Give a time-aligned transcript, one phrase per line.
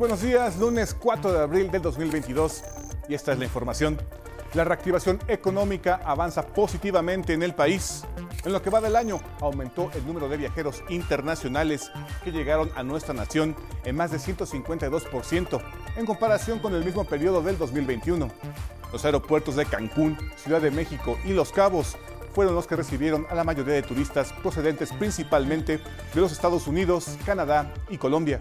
[0.00, 2.64] Buenos días, lunes 4 de abril del 2022
[3.06, 3.98] y esta es la información.
[4.54, 8.04] La reactivación económica avanza positivamente en el país.
[8.46, 11.92] En lo que va del año, aumentó el número de viajeros internacionales
[12.24, 13.54] que llegaron a nuestra nación
[13.84, 15.60] en más de 152%
[15.96, 18.30] en comparación con el mismo periodo del 2021.
[18.92, 21.98] Los aeropuertos de Cancún, Ciudad de México y Los Cabos
[22.32, 25.76] fueron los que recibieron a la mayoría de turistas procedentes principalmente
[26.14, 28.40] de los Estados Unidos, Canadá y Colombia.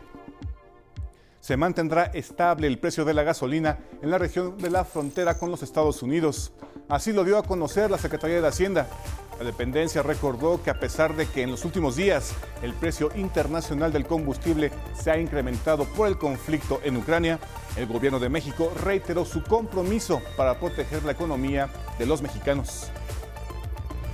[1.50, 5.50] Se mantendrá estable el precio de la gasolina en la región de la frontera con
[5.50, 6.52] los Estados Unidos.
[6.88, 8.86] Así lo dio a conocer la Secretaría de Hacienda.
[9.40, 13.92] La dependencia recordó que a pesar de que en los últimos días el precio internacional
[13.92, 17.40] del combustible se ha incrementado por el conflicto en Ucrania,
[17.78, 22.92] el gobierno de México reiteró su compromiso para proteger la economía de los mexicanos.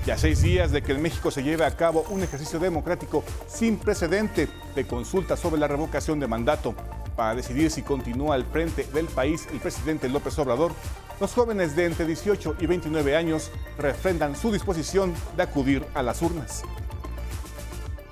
[0.06, 3.75] Ya seis días de que en México se lleve a cabo un ejercicio democrático sin
[3.75, 6.73] precedente de consulta sobre la revocación de mandato
[7.16, 10.71] para decidir si continúa al frente del país el presidente López Obrador,
[11.19, 16.22] los jóvenes de entre 18 y 29 años refrendan su disposición de acudir a las
[16.22, 16.63] urnas.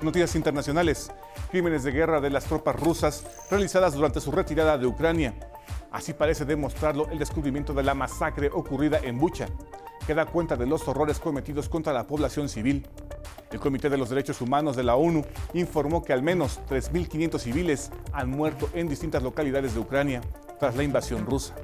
[0.00, 1.10] Noticias internacionales.
[1.50, 5.34] Crímenes de guerra de las tropas rusas realizadas durante su retirada de Ucrania.
[5.92, 9.46] Así parece demostrarlo el descubrimiento de la masacre ocurrida en Bucha,
[10.06, 12.86] que da cuenta de los horrores cometidos contra la población civil.
[13.50, 17.90] El Comité de los Derechos Humanos de la ONU informó que al menos 3.500 civiles
[18.12, 20.20] han muerto en distintas localidades de Ucrania
[20.58, 21.54] tras la invasión rusa.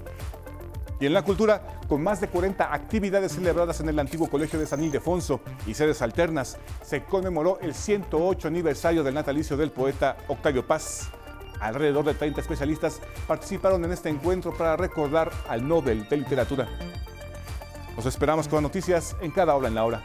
[1.01, 4.67] Y en la cultura, con más de 40 actividades celebradas en el antiguo Colegio de
[4.67, 10.67] San Ildefonso y sedes alternas, se conmemoró el 108 aniversario del natalicio del poeta Octavio
[10.67, 11.09] Paz.
[11.59, 16.69] Alrededor de 30 especialistas participaron en este encuentro para recordar al Nobel de Literatura.
[17.97, 20.03] Nos esperamos con noticias en cada hora en la hora.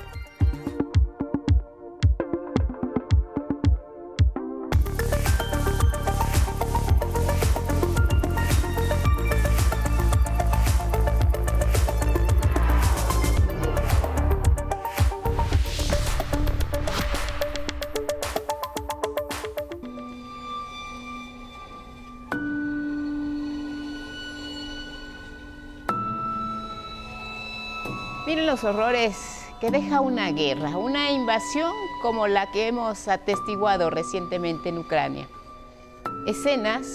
[28.45, 29.17] Los horrores
[29.59, 31.73] que deja una guerra, una invasión
[32.03, 35.27] como la que hemos atestiguado recientemente en Ucrania.
[36.27, 36.85] Escenas,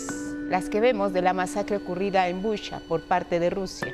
[0.49, 3.93] las que vemos de la masacre ocurrida en Busha por parte de Rusia.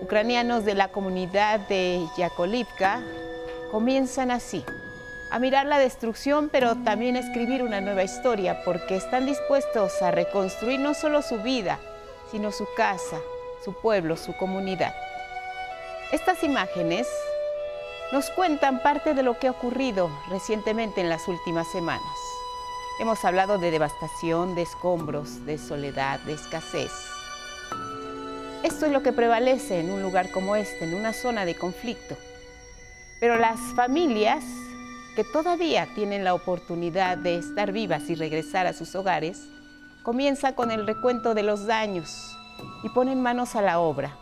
[0.00, 3.02] Ucranianos de la comunidad de Yakolivka
[3.70, 4.64] comienzan así,
[5.30, 10.10] a mirar la destrucción, pero también a escribir una nueva historia, porque están dispuestos a
[10.10, 11.78] reconstruir no solo su vida,
[12.30, 13.18] sino su casa,
[13.62, 14.94] su pueblo, su comunidad.
[16.10, 17.06] Estas imágenes
[18.12, 22.02] nos cuentan parte de lo que ha ocurrido recientemente en las últimas semanas.
[22.98, 26.90] Hemos hablado de devastación, de escombros, de soledad, de escasez.
[28.62, 32.16] Esto es lo que prevalece en un lugar como este, en una zona de conflicto.
[33.20, 34.42] Pero las familias
[35.14, 39.42] que todavía tienen la oportunidad de estar vivas y regresar a sus hogares,
[40.02, 42.34] comienzan con el recuento de los daños
[42.82, 44.16] y ponen manos a la obra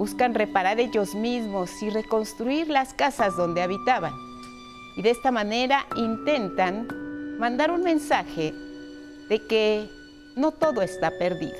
[0.00, 4.14] buscan reparar ellos mismos y reconstruir las casas donde habitaban.
[4.96, 6.88] Y de esta manera intentan
[7.38, 8.54] mandar un mensaje
[9.28, 9.90] de que
[10.36, 11.58] no todo está perdido.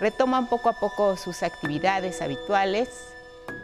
[0.00, 2.88] Retoman poco a poco sus actividades habituales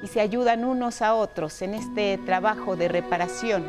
[0.05, 3.65] y se ayudan unos a otros en este trabajo de reparación,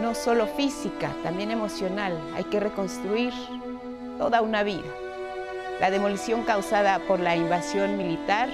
[0.00, 2.16] no solo física, también emocional.
[2.36, 3.32] Hay que reconstruir
[4.18, 4.86] toda una vida.
[5.80, 8.48] La demolición causada por la invasión militar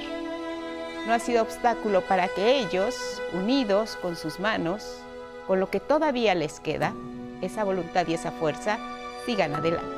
[1.06, 5.00] no ha sido obstáculo para que ellos, unidos con sus manos,
[5.46, 6.94] con lo que todavía les queda,
[7.40, 8.78] esa voluntad y esa fuerza,
[9.26, 9.96] sigan adelante.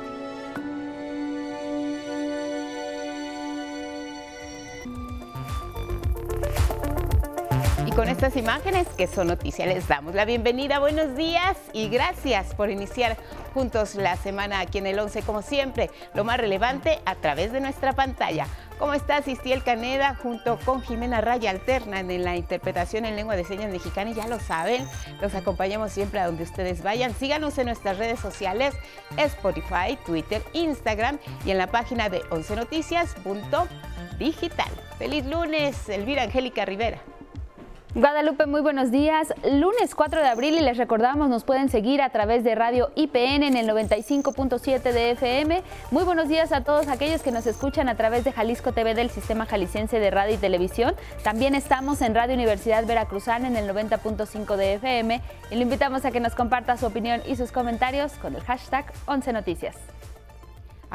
[7.85, 12.55] Y con estas imágenes que son noticias les damos la bienvenida, buenos días y gracias
[12.55, 13.17] por iniciar
[13.53, 17.59] juntos la semana aquí en el 11 como siempre, lo más relevante a través de
[17.59, 18.47] nuestra pantalla.
[18.79, 23.45] ¿Cómo está Sistiel Caneda junto con Jimena Raya Alterna en la interpretación en lengua de
[23.45, 24.09] señas mexicana?
[24.11, 24.87] Ya lo saben,
[25.21, 27.13] los acompañamos siempre a donde ustedes vayan.
[27.13, 28.73] Síganos en nuestras redes sociales,
[29.17, 34.71] Spotify, Twitter, Instagram y en la página de 11noticias.digital.
[34.97, 37.12] Feliz lunes, Elvira Angélica Rivera.
[37.95, 39.31] Guadalupe, muy buenos días.
[39.43, 43.43] Lunes 4 de abril y les recordamos, nos pueden seguir a través de Radio IPN
[43.43, 45.61] en el 95.7 de FM.
[45.91, 49.11] Muy buenos días a todos aquellos que nos escuchan a través de Jalisco TV del
[49.11, 50.95] Sistema Jalisciense de Radio y Televisión.
[51.23, 56.09] También estamos en Radio Universidad Veracruzana en el 90.5 de FM y le invitamos a
[56.09, 59.92] que nos comparta su opinión y sus comentarios con el hashtag 11 Noticias.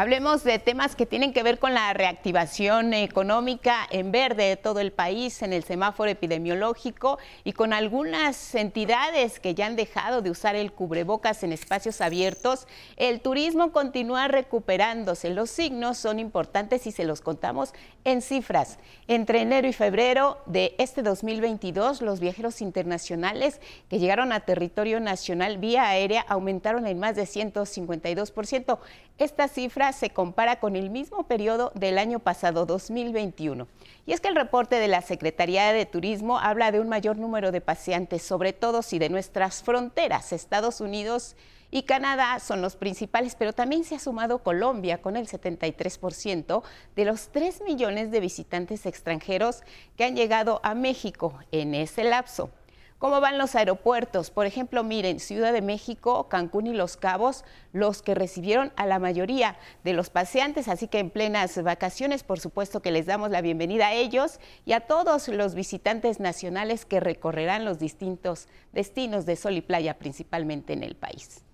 [0.00, 4.78] Hablemos de temas que tienen que ver con la reactivación económica en verde de todo
[4.78, 10.30] el país, en el semáforo epidemiológico y con algunas entidades que ya han dejado de
[10.30, 12.68] usar el cubrebocas en espacios abiertos.
[12.96, 15.30] El turismo continúa recuperándose.
[15.30, 17.74] Los signos son importantes y se los contamos
[18.04, 18.78] en cifras.
[19.08, 23.60] Entre enero y febrero de este 2022, los viajeros internacionales
[23.90, 28.78] que llegaron a territorio nacional vía aérea aumentaron en más de 152%.
[29.18, 33.66] Esta cifra se compara con el mismo periodo del año pasado, 2021.
[34.06, 37.50] Y es que el reporte de la Secretaría de Turismo habla de un mayor número
[37.50, 41.34] de paseantes, sobre todo si de nuestras fronteras, Estados Unidos
[41.72, 46.62] y Canadá son los principales, pero también se ha sumado Colombia con el 73%
[46.94, 49.62] de los 3 millones de visitantes extranjeros
[49.96, 52.50] que han llegado a México en ese lapso.
[52.98, 54.30] ¿Cómo van los aeropuertos?
[54.30, 58.98] Por ejemplo, miren, Ciudad de México, Cancún y Los Cabos, los que recibieron a la
[58.98, 63.40] mayoría de los paseantes, así que en plenas vacaciones, por supuesto que les damos la
[63.40, 69.36] bienvenida a ellos y a todos los visitantes nacionales que recorrerán los distintos destinos de
[69.36, 71.44] sol y playa, principalmente en el país.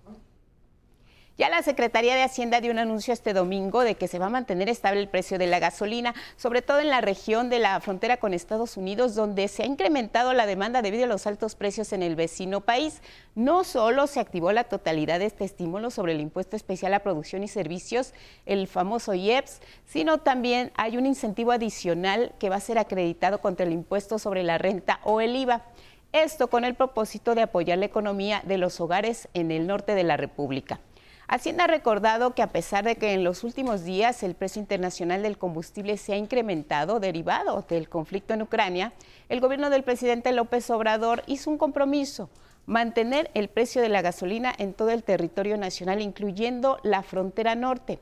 [1.37, 4.29] Ya la Secretaría de Hacienda dio un anuncio este domingo de que se va a
[4.29, 8.15] mantener estable el precio de la gasolina, sobre todo en la región de la frontera
[8.15, 12.03] con Estados Unidos, donde se ha incrementado la demanda debido a los altos precios en
[12.03, 13.01] el vecino país.
[13.35, 17.43] No solo se activó la totalidad de este estímulo sobre el impuesto especial a producción
[17.43, 18.13] y servicios,
[18.45, 23.65] el famoso IEPS, sino también hay un incentivo adicional que va a ser acreditado contra
[23.65, 25.65] el impuesto sobre la renta o el IVA.
[26.13, 30.03] Esto con el propósito de apoyar la economía de los hogares en el norte de
[30.05, 30.79] la República.
[31.27, 35.23] Hacienda ha recordado que a pesar de que en los últimos días el precio internacional
[35.23, 38.93] del combustible se ha incrementado derivado del conflicto en Ucrania,
[39.27, 42.29] el gobierno del presidente López Obrador hizo un compromiso,
[42.67, 47.97] mantener el precio de la gasolina en todo el territorio nacional, incluyendo la frontera norte.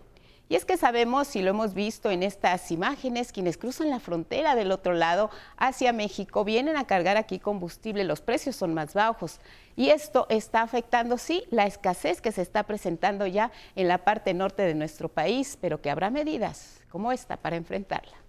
[0.54, 4.54] Y es que sabemos, y lo hemos visto en estas imágenes, quienes cruzan la frontera
[4.54, 9.40] del otro lado hacia México vienen a cargar aquí combustible, los precios son más bajos.
[9.76, 14.36] Y esto está afectando, sí, la escasez que se está presentando ya en la parte
[14.36, 18.23] norte de nuestro país, pero que habrá medidas como esta para enfrentarla.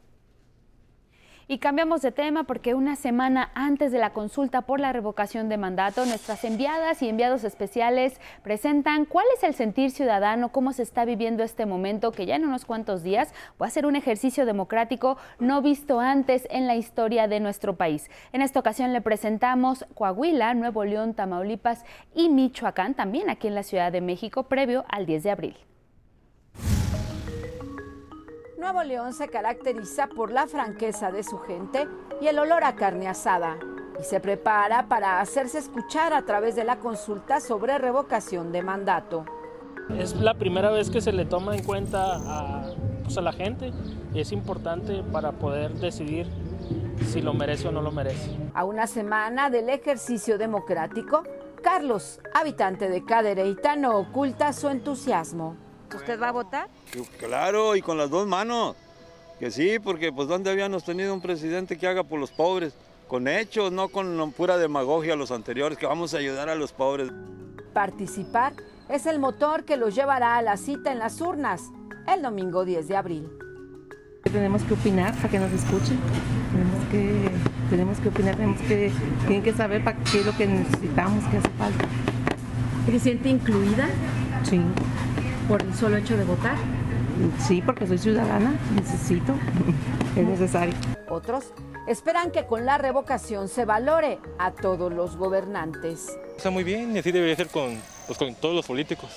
[1.46, 5.58] Y cambiamos de tema porque una semana antes de la consulta por la revocación de
[5.58, 11.04] mandato, nuestras enviadas y enviados especiales presentan cuál es el sentir ciudadano, cómo se está
[11.04, 15.18] viviendo este momento, que ya en unos cuantos días va a ser un ejercicio democrático
[15.38, 18.10] no visto antes en la historia de nuestro país.
[18.32, 23.64] En esta ocasión le presentamos Coahuila, Nuevo León, Tamaulipas y Michoacán, también aquí en la
[23.64, 25.56] Ciudad de México, previo al 10 de abril.
[28.64, 31.86] Nuevo León se caracteriza por la franqueza de su gente
[32.22, 33.58] y el olor a carne asada,
[34.00, 39.26] y se prepara para hacerse escuchar a través de la consulta sobre revocación de mandato.
[39.98, 43.70] Es la primera vez que se le toma en cuenta a, pues, a la gente
[44.14, 46.26] y es importante para poder decidir
[47.04, 48.34] si lo merece o no lo merece.
[48.54, 51.22] A una semana del ejercicio democrático,
[51.62, 55.63] Carlos, habitante de Cadereyta, no oculta su entusiasmo.
[55.94, 56.68] ¿Usted va a votar?
[57.18, 58.76] Claro, y con las dos manos.
[59.38, 62.74] Que sí, porque pues ¿dónde habíamos tenido un presidente que haga por los pobres?
[63.08, 67.10] Con hechos, no con pura demagogia los anteriores, que vamos a ayudar a los pobres.
[67.72, 68.54] Participar
[68.88, 71.62] es el motor que los llevará a la cita en las urnas
[72.12, 73.28] el domingo 10 de abril.
[74.24, 75.98] Tenemos que opinar para que nos escuchen.
[76.50, 77.30] Tenemos que,
[77.70, 78.92] tenemos que opinar, tenemos que,
[79.26, 81.84] tienen que saber para qué es lo que necesitamos, qué hace falta.
[82.86, 83.88] ¿Se siente incluida?
[84.44, 84.60] Sí
[85.48, 86.56] por el solo hecho de votar?
[87.38, 89.34] Sí, porque soy ciudadana, necesito,
[90.16, 90.74] es necesario.
[91.08, 91.52] Otros
[91.86, 96.18] esperan que con la revocación se valore a todos los gobernantes.
[96.36, 99.10] Está muy bien y así debería ser con, pues, con todos los políticos.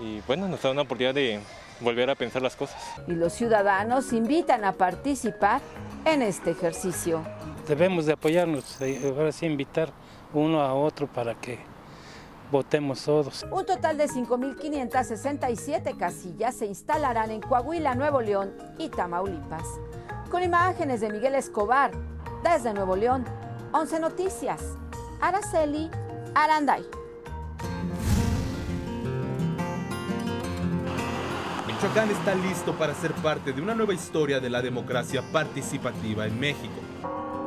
[0.00, 1.40] Y bueno, nos da una oportunidad de
[1.80, 2.80] volver a pensar las cosas.
[3.06, 5.60] Y los ciudadanos invitan a participar
[6.04, 7.22] en este ejercicio.
[7.66, 9.90] Debemos de apoyarnos, ahora sí invitar
[10.32, 11.58] uno a otro para que
[12.52, 13.44] votemos todos.
[13.50, 19.64] Un total de 5.567 casillas se instalarán en Coahuila, Nuevo León y Tamaulipas.
[20.30, 21.90] Con imágenes de Miguel Escobar,
[22.44, 23.24] desde Nuevo León,
[23.72, 24.62] 11 Noticias,
[25.20, 25.90] Araceli
[26.34, 26.84] Aranday.
[31.66, 36.38] Michoacán está listo para ser parte de una nueva historia de la democracia participativa en
[36.38, 36.74] México.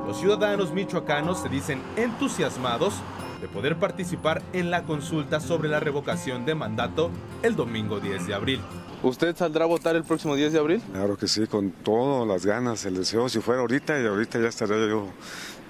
[0.07, 2.95] Los ciudadanos michoacanos se dicen entusiasmados
[3.41, 7.11] de poder participar en la consulta sobre la revocación de mandato
[7.43, 8.61] el domingo 10 de abril.
[9.03, 10.81] ¿Usted saldrá a votar el próximo 10 de abril?
[10.91, 14.47] Claro que sí, con todas las ganas, el deseo, si fuera ahorita, y ahorita ya
[14.47, 15.07] estaría yo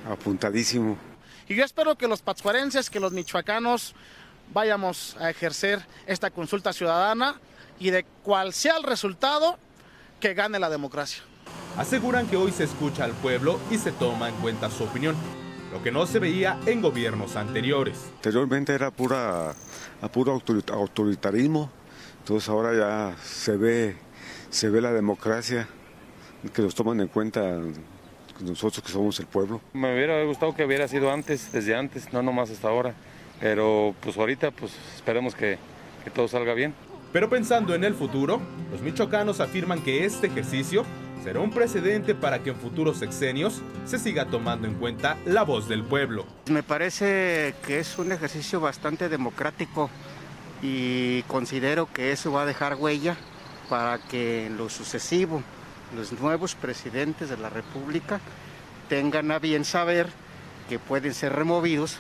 [0.10, 0.98] apuntadísimo.
[1.48, 3.94] Y yo espero que los pachuarenses, que los michoacanos
[4.54, 7.40] vayamos a ejercer esta consulta ciudadana
[7.80, 9.58] y de cual sea el resultado,
[10.20, 11.24] que gane la democracia.
[11.78, 15.16] Aseguran que hoy se escucha al pueblo y se toma en cuenta su opinión,
[15.76, 18.10] lo que no se veía en gobiernos anteriores.
[18.16, 19.54] Anteriormente era pura,
[20.02, 20.42] a puro
[20.72, 21.70] autoritarismo,
[22.20, 23.98] entonces ahora ya se ve,
[24.50, 25.68] se ve la democracia,
[26.54, 27.60] que nos toman en cuenta
[28.40, 29.60] nosotros que somos el pueblo.
[29.74, 32.94] Me hubiera gustado que hubiera sido antes, desde antes, no nomás hasta ahora,
[33.42, 35.58] pero pues ahorita pues esperemos que,
[36.06, 36.74] que todo salga bien.
[37.12, 38.40] Pero pensando en el futuro,
[38.72, 40.86] los michoacanos afirman que este ejercicio
[41.26, 45.68] será un precedente para que en futuros sexenios se siga tomando en cuenta la voz
[45.68, 46.28] del pueblo.
[46.52, 49.90] Me parece que es un ejercicio bastante democrático
[50.62, 53.18] y considero que eso va a dejar huella
[53.70, 55.42] para que en lo sucesivo
[55.96, 58.20] los nuevos presidentes de la República
[58.88, 60.10] tengan a bien saber
[60.70, 61.98] que pueden ser removidos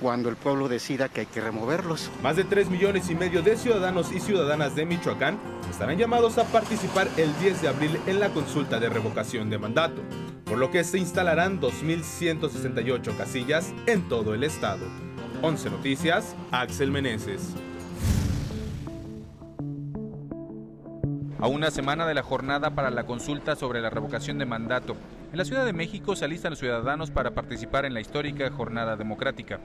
[0.00, 2.10] cuando el pueblo decida que hay que removerlos.
[2.22, 5.38] Más de 3 millones y medio de ciudadanos y ciudadanas de Michoacán
[5.70, 10.02] estarán llamados a participar el 10 de abril en la consulta de revocación de mandato,
[10.44, 14.86] por lo que se instalarán 2.168 casillas en todo el estado.
[15.42, 17.54] 11 Noticias, Axel Meneses.
[21.38, 24.96] A una semana de la jornada para la consulta sobre la revocación de mandato,
[25.36, 28.96] en la Ciudad de México se alistan los ciudadanos para participar en la histórica jornada
[28.96, 29.60] democrática.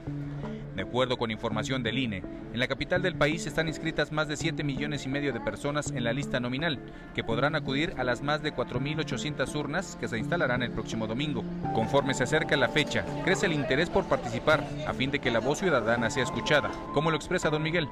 [0.76, 4.36] De acuerdo con información del INE, en la capital del país están inscritas más de
[4.36, 6.78] 7 millones y medio de personas en la lista nominal,
[7.14, 11.42] que podrán acudir a las más de 4.800 urnas que se instalarán el próximo domingo.
[11.72, 15.40] Conforme se acerca la fecha, crece el interés por participar a fin de que la
[15.40, 16.70] voz ciudadana sea escuchada.
[16.92, 17.88] ¿Cómo lo expresa don Miguel?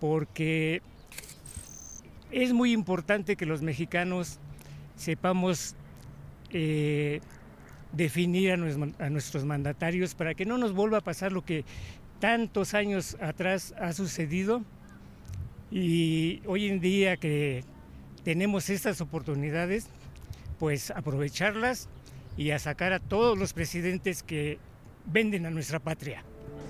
[0.00, 0.82] Porque
[2.30, 4.38] es muy importante que los mexicanos
[4.96, 5.76] sepamos
[6.52, 7.20] eh,
[7.92, 8.56] definir a,
[9.10, 11.64] nuestros mandatarios para que no nos vuelva a pasar lo que
[12.20, 14.62] tantos años atrás ha sucedido
[15.70, 17.64] y hoy en día que
[18.24, 19.88] tenemos estas oportunidades,
[20.58, 21.88] pues aprovecharlas
[22.36, 24.58] y a sacar a todos los presidentes que
[25.06, 26.22] venden a nuestra patria.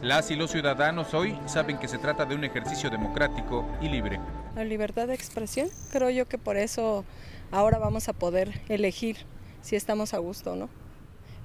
[0.03, 4.19] Las y los ciudadanos hoy saben que se trata de un ejercicio democrático y libre.
[4.55, 7.05] La libertad de expresión, creo yo que por eso
[7.51, 9.19] ahora vamos a poder elegir
[9.63, 10.69] si estamos a gusto o no.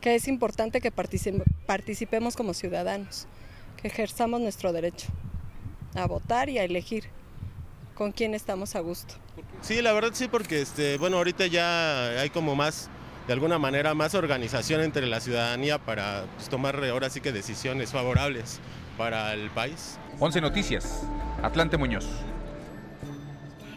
[0.02, 3.28] Que es importante que participemos como ciudadanos,
[3.82, 5.08] que ejerzamos nuestro derecho
[5.96, 7.06] a votar y a elegir
[7.96, 9.16] con quién estamos a gusto.
[9.62, 12.90] Sí, la verdad sí, porque este, bueno, ahorita ya hay como más
[13.28, 17.92] de alguna manera más organización entre la ciudadanía para pues, tomar ahora sí que decisiones
[17.92, 18.60] favorables
[18.98, 19.98] para el país.
[20.20, 21.04] 11 Noticias,
[21.42, 22.06] Atlante Muñoz.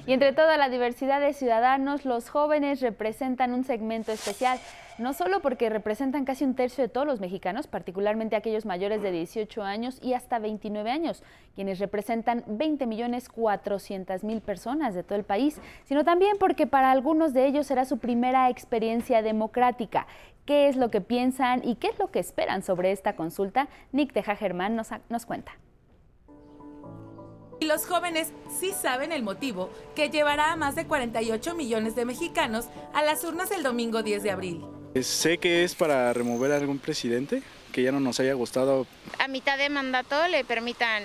[0.08, 4.58] Y entre toda la diversidad de ciudadanos, los jóvenes representan un segmento especial,
[4.96, 9.12] no solo porque representan casi un tercio de todos los mexicanos, particularmente aquellos mayores de
[9.12, 11.22] 18 años y hasta 29 años,
[11.54, 16.90] quienes representan 20 millones 400 mil personas de todo el país, sino también porque para
[16.90, 20.06] algunos de ellos será su primera experiencia democrática.
[20.46, 23.68] ¿Qué es lo que piensan y qué es lo que esperan sobre esta consulta?
[23.92, 25.52] Nick Teja Germán nos, nos cuenta.
[27.60, 28.28] Y los jóvenes
[28.60, 33.24] sí saben el motivo que llevará a más de 48 millones de mexicanos a las
[33.24, 34.64] urnas el domingo 10 de abril.
[35.02, 38.86] Sé que es para remover a algún presidente que ya no nos haya gustado.
[39.18, 41.02] A mitad de mandato le permitan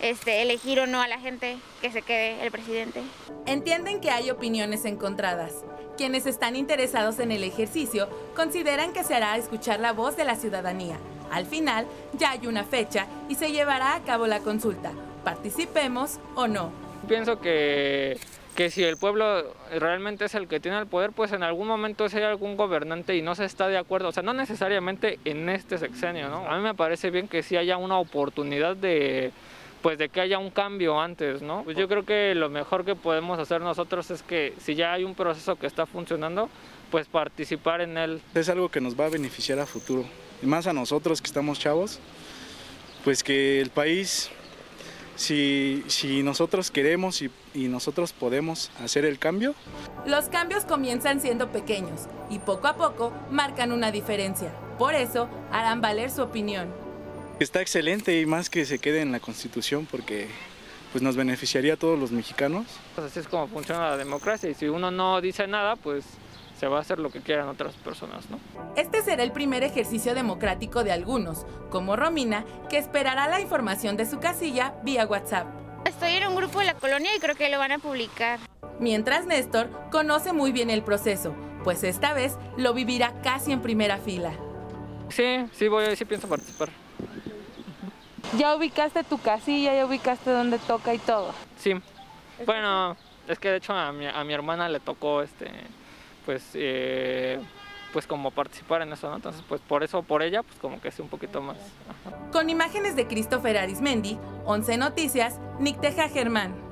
[0.00, 3.02] este, elegir o no a la gente que se quede el presidente.
[3.46, 5.64] Entienden que hay opiniones encontradas.
[5.98, 10.36] Quienes están interesados en el ejercicio consideran que se hará escuchar la voz de la
[10.36, 10.98] ciudadanía.
[11.30, 14.92] Al final, ya hay una fecha y se llevará a cabo la consulta
[15.24, 16.72] participemos o no.
[17.08, 18.18] Pienso que,
[18.54, 22.08] que si el pueblo realmente es el que tiene el poder, pues en algún momento
[22.08, 25.48] si hay algún gobernante y no se está de acuerdo, o sea, no necesariamente en
[25.48, 26.46] este sexenio, ¿no?
[26.48, 29.32] A mí me parece bien que sí haya una oportunidad de
[29.82, 31.62] pues de que haya un cambio antes, ¿no?
[31.64, 35.04] Pues yo creo que lo mejor que podemos hacer nosotros es que si ya hay
[35.04, 36.50] un proceso que está funcionando,
[36.90, 38.20] pues participar en él.
[38.34, 40.04] Es algo que nos va a beneficiar a futuro,
[40.42, 41.98] y más a nosotros que estamos chavos,
[43.04, 44.30] pues que el país
[45.20, 49.54] si, si nosotros queremos y, y nosotros podemos hacer el cambio.
[50.06, 54.50] Los cambios comienzan siendo pequeños y poco a poco marcan una diferencia.
[54.78, 56.72] Por eso harán valer su opinión.
[57.38, 60.26] Está excelente y más que se quede en la Constitución porque
[60.90, 62.64] pues nos beneficiaría a todos los mexicanos.
[62.94, 66.06] Pues así es como funciona la democracia y si uno no dice nada, pues
[66.60, 68.38] se va a hacer lo que quieran otras personas, ¿no?
[68.76, 74.04] Este será el primer ejercicio democrático de algunos, como Romina, que esperará la información de
[74.04, 75.46] su casilla vía WhatsApp.
[75.86, 78.38] Estoy en un grupo de la colonia y creo que lo van a publicar.
[78.78, 83.96] Mientras Néstor conoce muy bien el proceso, pues esta vez lo vivirá casi en primera
[83.96, 84.32] fila.
[85.08, 86.68] Sí, sí voy, sí pienso participar.
[88.36, 91.32] ya ubicaste tu casilla, ya ubicaste dónde toca y todo.
[91.56, 91.72] Sí.
[92.44, 92.98] Bueno,
[93.28, 95.50] es que de hecho a mi, a mi hermana le tocó este
[96.30, 97.40] pues eh,
[97.92, 99.16] pues como participar en eso, ¿no?
[99.16, 101.56] Entonces, pues por eso, por ella, pues como que sí un poquito más.
[102.30, 106.69] Con imágenes de Christopher Arismendi, 11 Noticias, Nick Teja Germán.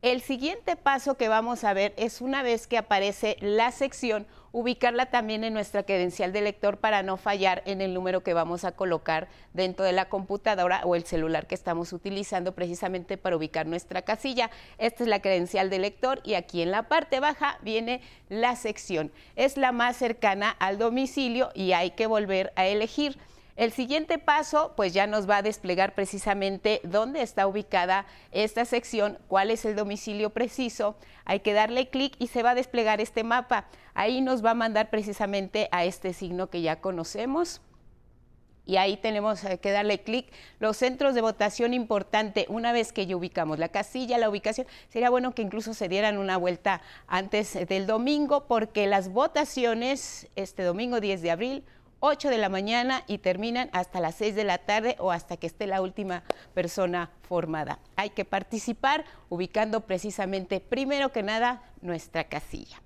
[0.00, 5.06] El siguiente paso que vamos a ver es una vez que aparece la sección, ubicarla
[5.06, 8.70] también en nuestra credencial de lector para no fallar en el número que vamos a
[8.70, 14.02] colocar dentro de la computadora o el celular que estamos utilizando precisamente para ubicar nuestra
[14.02, 14.52] casilla.
[14.78, 19.10] Esta es la credencial de lector y aquí en la parte baja viene la sección.
[19.34, 23.18] Es la más cercana al domicilio y hay que volver a elegir.
[23.56, 29.18] El siguiente paso, pues ya nos va a desplegar precisamente dónde está ubicada esta sección,
[29.28, 30.96] cuál es el domicilio preciso.
[31.24, 33.66] Hay que darle clic y se va a desplegar este mapa.
[33.94, 37.60] Ahí nos va a mandar precisamente a este signo que ya conocemos.
[38.66, 40.32] Y ahí tenemos que darle clic.
[40.58, 45.10] Los centros de votación importante, una vez que ya ubicamos la casilla, la ubicación, sería
[45.10, 50.98] bueno que incluso se dieran una vuelta antes del domingo, porque las votaciones este domingo
[50.98, 51.64] 10 de abril
[52.06, 55.46] 8 de la mañana y terminan hasta las 6 de la tarde o hasta que
[55.46, 57.78] esté la última persona formada.
[57.96, 62.83] Hay que participar ubicando precisamente, primero que nada, nuestra casilla.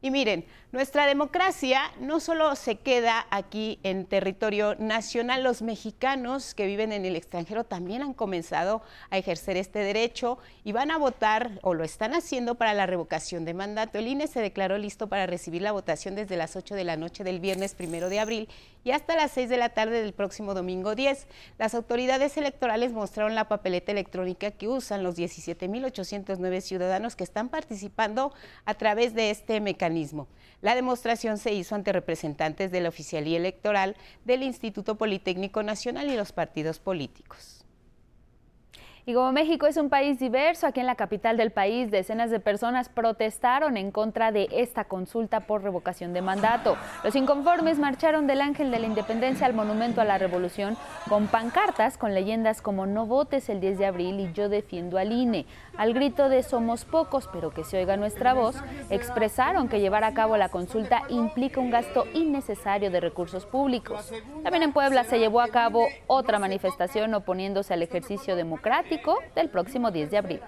[0.00, 6.66] Y miren, nuestra democracia no solo se queda aquí en territorio nacional, los mexicanos que
[6.66, 11.58] viven en el extranjero también han comenzado a ejercer este derecho y van a votar
[11.62, 13.98] o lo están haciendo para la revocación de mandato.
[13.98, 17.24] El INE se declaró listo para recibir la votación desde las 8 de la noche
[17.24, 18.48] del viernes primero de abril
[18.84, 21.26] y hasta las 6 de la tarde del próximo domingo 10.
[21.58, 28.32] Las autoridades electorales mostraron la papeleta electrónica que usan los 17.809 ciudadanos que están participando
[28.64, 29.87] a través de este mecanismo.
[30.60, 36.16] La demostración se hizo ante representantes de la oficialía electoral del Instituto Politécnico Nacional y
[36.16, 37.57] los partidos políticos.
[39.08, 42.40] Y como México es un país diverso, aquí en la capital del país decenas de
[42.40, 46.76] personas protestaron en contra de esta consulta por revocación de mandato.
[47.02, 50.76] Los inconformes marcharon del Ángel de la Independencia al Monumento a la Revolución
[51.08, 55.10] con pancartas con leyendas como no votes el 10 de abril y yo defiendo al
[55.10, 55.46] INE.
[55.78, 58.56] Al grito de somos pocos, pero que se oiga nuestra voz,
[58.90, 64.12] expresaron que llevar a cabo la consulta implica un gasto innecesario de recursos públicos.
[64.42, 68.97] También en Puebla se llevó a cabo otra manifestación oponiéndose al ejercicio democrático
[69.34, 70.40] del próximo 10 de abril.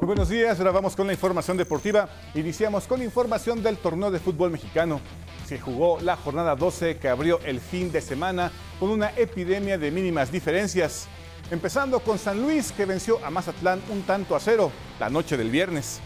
[0.00, 2.08] Muy buenos días, ahora vamos con la información deportiva.
[2.34, 5.00] Iniciamos con información del torneo de fútbol mexicano.
[5.46, 9.90] Se jugó la jornada 12 que abrió el fin de semana con una epidemia de
[9.90, 11.06] mínimas diferencias.
[11.50, 15.50] Empezando con San Luis que venció a Mazatlán un tanto a cero la noche del
[15.50, 16.00] viernes.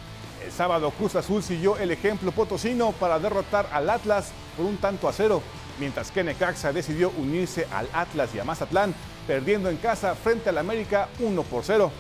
[0.47, 5.09] El sábado Cruz Azul siguió el ejemplo potosino para derrotar al Atlas por un tanto
[5.09, 5.43] a cero,
[5.81, 8.95] mientras que Necaxa decidió unirse al Atlas y a Mazatlán,
[9.27, 11.91] perdiendo en casa frente al América 1 por 0.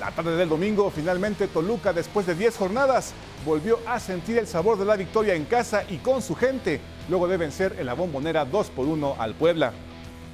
[0.00, 3.12] La tarde del domingo, finalmente Toluca, después de 10 jornadas,
[3.44, 7.28] volvió a sentir el sabor de la victoria en casa y con su gente, luego
[7.28, 9.74] de vencer en la bombonera 2 por 1 al Puebla.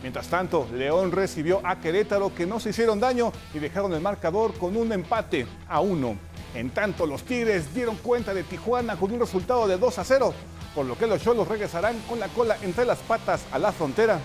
[0.03, 4.55] Mientras tanto, León recibió a Querétaro que no se hicieron daño y dejaron el marcador
[4.55, 6.17] con un empate a 1.
[6.55, 10.35] En tanto, los Tigres dieron cuenta de Tijuana con un resultado de 2 a 0,
[10.75, 14.19] por lo que los Cholos regresarán con la cola entre las patas a la frontera.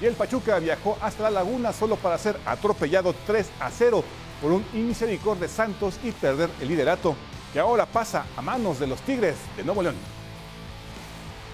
[0.00, 4.02] y el Pachuca viajó hasta la laguna solo para ser atropellado 3 a 0
[4.40, 7.14] por un inmisericordia de Santos y perder el liderato,
[7.52, 10.19] que ahora pasa a manos de los Tigres de Nuevo León.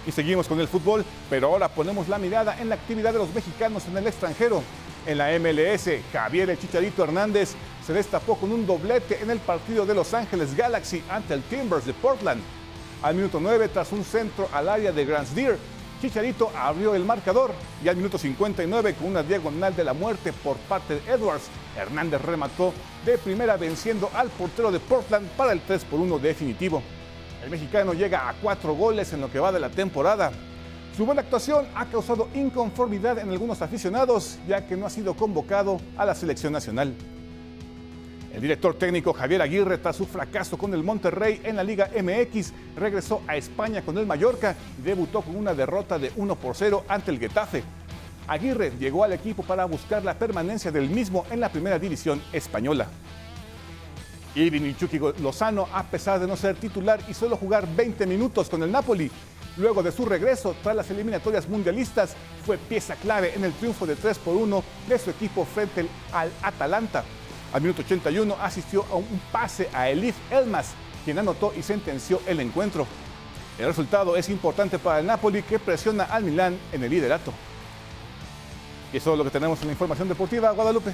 [0.07, 3.35] Y seguimos con el fútbol, pero ahora ponemos la mirada en la actividad de los
[3.35, 4.63] mexicanos en el extranjero.
[5.05, 9.85] En la MLS, Javier El Chicharito Hernández se destapó con un doblete en el partido
[9.85, 12.41] de Los Ángeles Galaxy ante el Timbers de Portland.
[13.03, 15.59] Al minuto 9, tras un centro al área de Grants Deer,
[16.01, 20.57] Chicharito abrió el marcador y al minuto 59, con una diagonal de la muerte por
[20.57, 22.73] parte de Edwards, Hernández remató
[23.05, 26.83] de primera venciendo al portero de Portland para el 3 por 1 definitivo.
[27.47, 30.33] El mexicano llega a cuatro goles en lo que va de la temporada.
[30.97, 35.81] Su buena actuación ha causado inconformidad en algunos aficionados, ya que no ha sido convocado
[35.97, 36.93] a la selección nacional.
[38.35, 42.53] El director técnico Javier Aguirre, tras su fracaso con el Monterrey en la Liga MX,
[42.77, 46.85] regresó a España con el Mallorca y debutó con una derrota de 1 por 0
[46.89, 47.63] ante el Getafe.
[48.27, 52.89] Aguirre llegó al equipo para buscar la permanencia del mismo en la primera división española.
[54.37, 58.63] Irving Chucky Lozano, a pesar de no ser titular y solo jugar 20 minutos con
[58.63, 59.11] el Napoli,
[59.57, 63.97] luego de su regreso tras las eliminatorias mundialistas, fue pieza clave en el triunfo de
[63.97, 67.03] 3 por 1 de su equipo frente al Atalanta.
[67.53, 72.41] Al minuto 81 asistió a un pase a Elif Elmas, quien anotó y sentenció el
[72.41, 72.87] encuentro.
[73.59, 77.33] El resultado es importante para el Napoli que presiona al Milán en el liderato.
[78.93, 80.93] Y eso es lo que tenemos en la información deportiva, Guadalupe.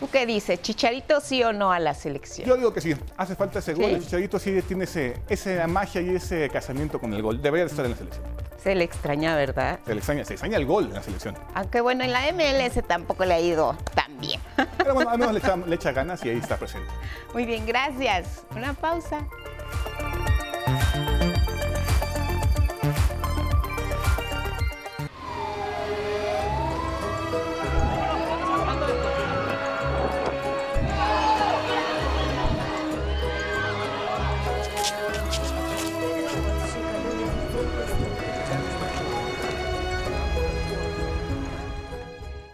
[0.00, 0.60] ¿Tú qué dices?
[0.60, 2.46] ¿Chicharito sí o no a la selección?
[2.46, 3.86] Yo digo que sí, hace falta ese gol.
[3.86, 7.40] El Chicharito sí tiene ese, esa magia y ese casamiento con el gol.
[7.40, 8.24] Debería de estar en la selección.
[8.62, 9.78] Se le extraña, ¿verdad?
[9.86, 11.36] Se le extraña, se extraña el gol en la selección.
[11.54, 14.40] Aunque bueno, en la MLS tampoco le ha ido tan bien.
[14.78, 16.90] Pero bueno, al menos le echa, le echa ganas y ahí está presente.
[17.32, 18.44] Muy bien, gracias.
[18.54, 19.26] Una pausa.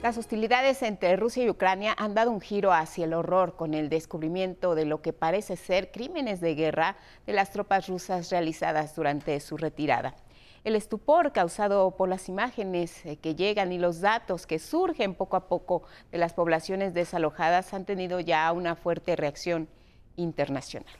[0.02, 3.88] Las hostilidades entre Rusia y Ucrania han dado un giro hacia el horror con el
[3.88, 9.38] descubrimiento de lo que parece ser crímenes de guerra de las tropas rusas realizadas durante
[9.38, 10.16] su retirada.
[10.64, 15.36] El estupor causado por las imágenes eh, que llegan y los datos que surgen poco
[15.36, 19.68] a poco de las poblaciones desalojadas han tenido ya una fuerte reacción
[20.16, 20.92] internacional.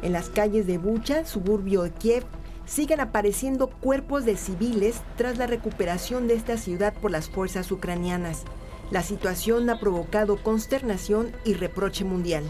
[0.00, 2.24] En las calles de Bucha, suburbio de Kiev,
[2.66, 8.44] siguen apareciendo cuerpos de civiles tras la recuperación de esta ciudad por las fuerzas ucranianas.
[8.90, 12.44] La situación ha provocado consternación y reproche mundial.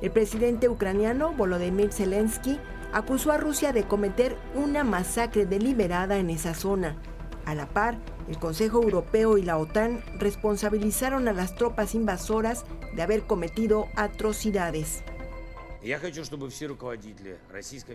[0.00, 2.58] El presidente ucraniano Volodymyr Zelensky
[2.92, 6.96] acusó a Rusia de cometer una masacre deliberada en esa zona.
[7.44, 13.02] A la par, el Consejo Europeo y la OTAN responsabilizaron a las tropas invasoras de
[13.02, 15.02] haber cometido atrocidades.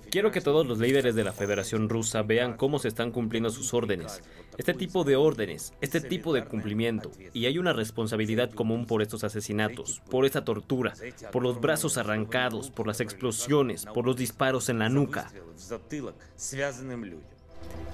[0.10, 3.74] Quiero que todos los líderes de la Federación Rusa vean cómo se están cumpliendo sus
[3.74, 4.22] órdenes.
[4.58, 7.12] Este tipo de órdenes, este tipo de cumplimiento.
[7.34, 10.94] Y hay una responsabilidad común por estos asesinatos, por esta tortura,
[11.32, 15.32] por los brazos arrancados, por las explosiones, por los disparos en la nuca.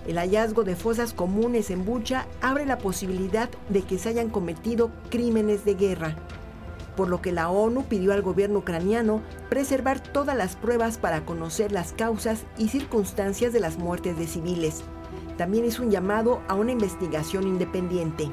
[0.08, 4.92] El hallazgo de fosas comunes en Bucha abre la posibilidad de que se hayan cometido
[5.10, 6.16] crímenes de guerra
[7.00, 11.72] por lo que la ONU pidió al gobierno ucraniano preservar todas las pruebas para conocer
[11.72, 14.84] las causas y circunstancias de las muertes de civiles.
[15.38, 18.30] También hizo un llamado a una investigación independiente.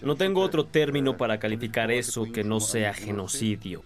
[0.00, 3.82] No tengo otro término para calificar eso que no sea genocidio.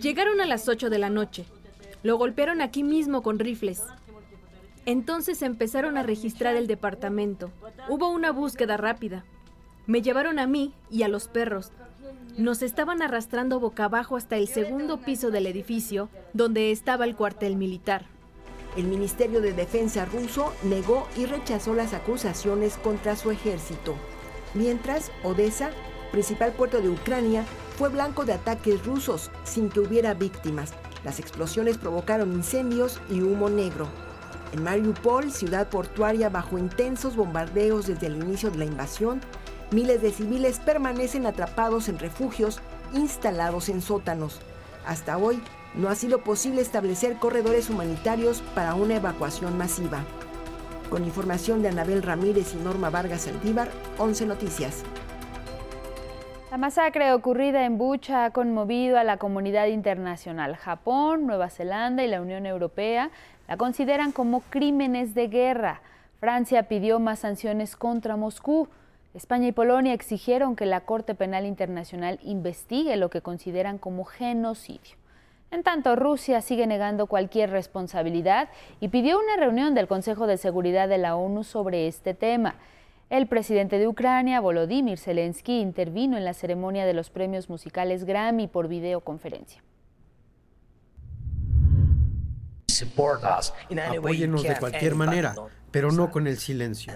[0.00, 1.46] Llegaron a las 8 de la noche.
[2.04, 3.82] Lo golpearon aquí mismo con rifles.
[4.84, 7.50] Entonces empezaron a registrar el departamento.
[7.88, 9.24] Hubo una búsqueda rápida.
[9.86, 11.70] Me llevaron a mí y a los perros.
[12.36, 17.56] Nos estaban arrastrando boca abajo hasta el segundo piso del edificio, donde estaba el cuartel
[17.56, 18.04] militar.
[18.76, 23.94] El Ministerio de Defensa ruso negó y rechazó las acusaciones contra su ejército.
[24.54, 25.70] Mientras, Odessa,
[26.10, 27.44] principal puerto de Ucrania,
[27.78, 30.74] fue blanco de ataques rusos sin que hubiera víctimas.
[31.04, 33.86] Las explosiones provocaron incendios y humo negro.
[34.52, 39.20] En Mariupol, ciudad portuaria bajo intensos bombardeos desde el inicio de la invasión,
[39.72, 42.60] Miles de civiles permanecen atrapados en refugios
[42.94, 44.40] instalados en sótanos.
[44.86, 45.42] Hasta hoy
[45.74, 50.04] no ha sido posible establecer corredores humanitarios para una evacuación masiva.
[50.88, 54.84] Con información de Anabel Ramírez y Norma Vargas Aldívar, 11 Noticias.
[56.52, 60.54] La masacre ocurrida en Bucha ha conmovido a la comunidad internacional.
[60.54, 63.10] Japón, Nueva Zelanda y la Unión Europea
[63.48, 65.80] la consideran como crímenes de guerra.
[66.20, 68.68] Francia pidió más sanciones contra Moscú.
[69.16, 74.96] España y Polonia exigieron que la Corte Penal Internacional investigue lo que consideran como genocidio.
[75.50, 80.86] En tanto, Rusia sigue negando cualquier responsabilidad y pidió una reunión del Consejo de Seguridad
[80.86, 82.56] de la ONU sobre este tema.
[83.08, 88.48] El presidente de Ucrania, Volodymyr Zelensky, intervino en la ceremonia de los premios musicales Grammy
[88.48, 89.62] por videoconferencia.
[93.96, 95.34] Apóyenos de cualquier manera,
[95.70, 96.92] pero no con el silencio.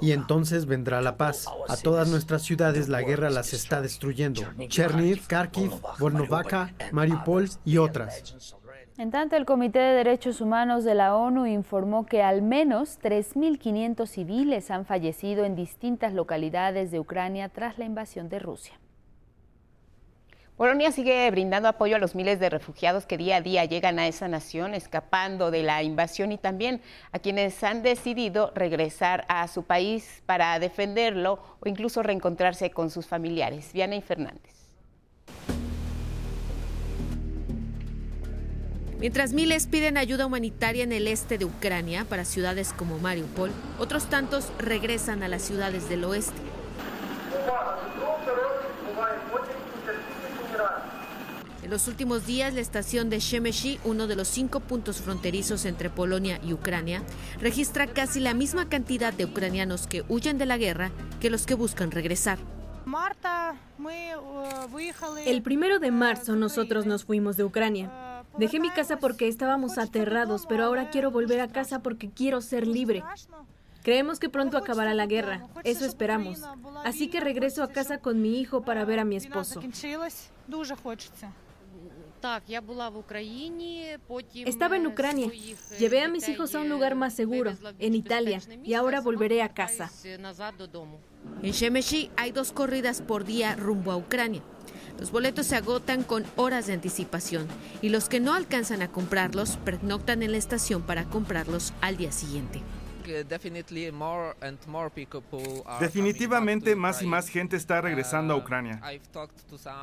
[0.00, 1.46] Y entonces vendrá la paz.
[1.68, 4.42] A todas nuestras ciudades la guerra las está destruyendo.
[4.68, 8.56] Cherniv, Kharkiv, Volnovaka, Mariupol y otras.
[8.96, 14.06] En tanto, el Comité de Derechos Humanos de la ONU informó que al menos 3.500
[14.06, 18.78] civiles han fallecido en distintas localidades de Ucrania tras la invasión de Rusia.
[20.56, 24.06] Polonia sigue brindando apoyo a los miles de refugiados que día a día llegan a
[24.06, 29.64] esa nación escapando de la invasión y también a quienes han decidido regresar a su
[29.64, 33.72] país para defenderlo o incluso reencontrarse con sus familiares.
[33.72, 34.54] Viana y Fernández.
[39.00, 44.08] Mientras miles piden ayuda humanitaria en el este de Ucrania para ciudades como Mariupol, otros
[44.08, 46.40] tantos regresan a las ciudades del oeste.
[51.64, 55.88] En los últimos días, la estación de Shemeshi, uno de los cinco puntos fronterizos entre
[55.88, 57.02] Polonia y Ucrania,
[57.40, 60.90] registra casi la misma cantidad de ucranianos que huyen de la guerra
[61.22, 62.38] que los que buscan regresar.
[65.24, 68.24] El primero de marzo nosotros nos fuimos de Ucrania.
[68.36, 72.66] Dejé mi casa porque estábamos aterrados, pero ahora quiero volver a casa porque quiero ser
[72.66, 73.02] libre.
[73.82, 76.42] Creemos que pronto acabará la guerra, eso esperamos.
[76.84, 79.62] Así que regreso a casa con mi hijo para ver a mi esposo.
[84.46, 85.30] Estaba en Ucrania.
[85.78, 89.52] Llevé a mis hijos a un lugar más seguro, en Italia, y ahora volveré a
[89.52, 89.90] casa.
[91.42, 94.42] En Shemeshi hay dos corridas por día rumbo a Ucrania.
[94.98, 97.46] Los boletos se agotan con horas de anticipación
[97.82, 102.12] y los que no alcanzan a comprarlos pernoctan en la estación para comprarlos al día
[102.12, 102.62] siguiente.
[105.80, 108.80] Definitivamente más y más gente está regresando a Ucrania.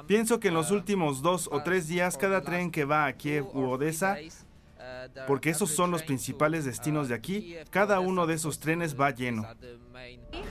[0.07, 3.45] Pienso que en los últimos dos o tres días cada tren que va a Kiev
[3.55, 4.17] u Odessa,
[5.27, 9.47] porque esos son los principales destinos de aquí, cada uno de esos trenes va lleno.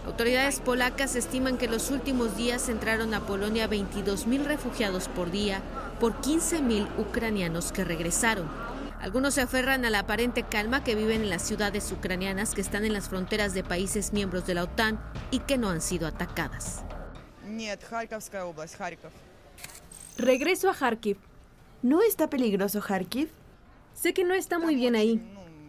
[0.06, 5.30] Autoridades polacas estiman que en los últimos días entraron a Polonia 22 mil refugiados por
[5.30, 5.60] día
[5.98, 8.48] por 15 mil ucranianos que regresaron.
[9.00, 12.84] Algunos se aferran a la aparente calma que viven en las ciudades ucranianas que están
[12.84, 16.84] en las fronteras de países miembros de la OTAN y que no han sido atacadas.
[20.18, 21.16] Regreso a Kharkiv.
[21.82, 23.30] ¿No está peligroso Kharkiv?
[23.94, 25.18] Sé que no está muy bien ahí,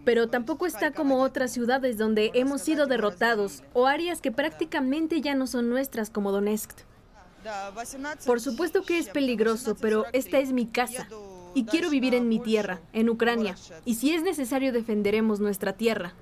[0.03, 5.35] pero tampoco está como otras ciudades donde hemos sido derrotados o áreas que prácticamente ya
[5.35, 6.71] no son nuestras como Donetsk.
[8.25, 11.07] Por supuesto que es peligroso, pero esta es mi casa
[11.53, 16.13] y quiero vivir en mi tierra, en Ucrania, y si es necesario defenderemos nuestra tierra.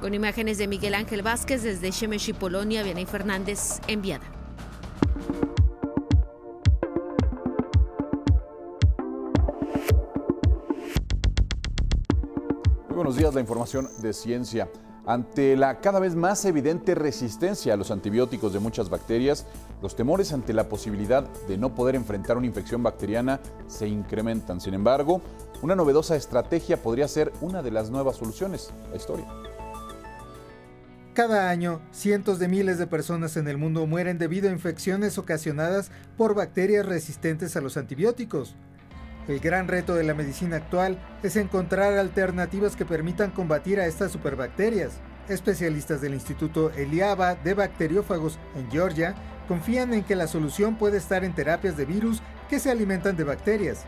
[0.00, 4.24] Con imágenes de Miguel Ángel Vázquez desde Shemeshi, Polonia, Vianey Fernández, enviada.
[12.88, 14.70] Muy buenos días, la información de ciencia.
[15.08, 19.46] Ante la cada vez más evidente resistencia a los antibióticos de muchas bacterias,
[19.80, 24.60] los temores ante la posibilidad de no poder enfrentar una infección bacteriana se incrementan.
[24.60, 25.22] Sin embargo,
[25.62, 28.70] una novedosa estrategia podría ser una de las nuevas soluciones.
[28.90, 29.24] La historia.
[31.14, 35.90] Cada año, cientos de miles de personas en el mundo mueren debido a infecciones ocasionadas
[36.18, 38.56] por bacterias resistentes a los antibióticos.
[39.28, 44.10] El gran reto de la medicina actual es encontrar alternativas que permitan combatir a estas
[44.10, 44.94] superbacterias.
[45.28, 49.14] Especialistas del Instituto Eliaba de Bacteriófagos en Georgia
[49.46, 53.24] confían en que la solución puede estar en terapias de virus que se alimentan de
[53.24, 53.84] bacterias.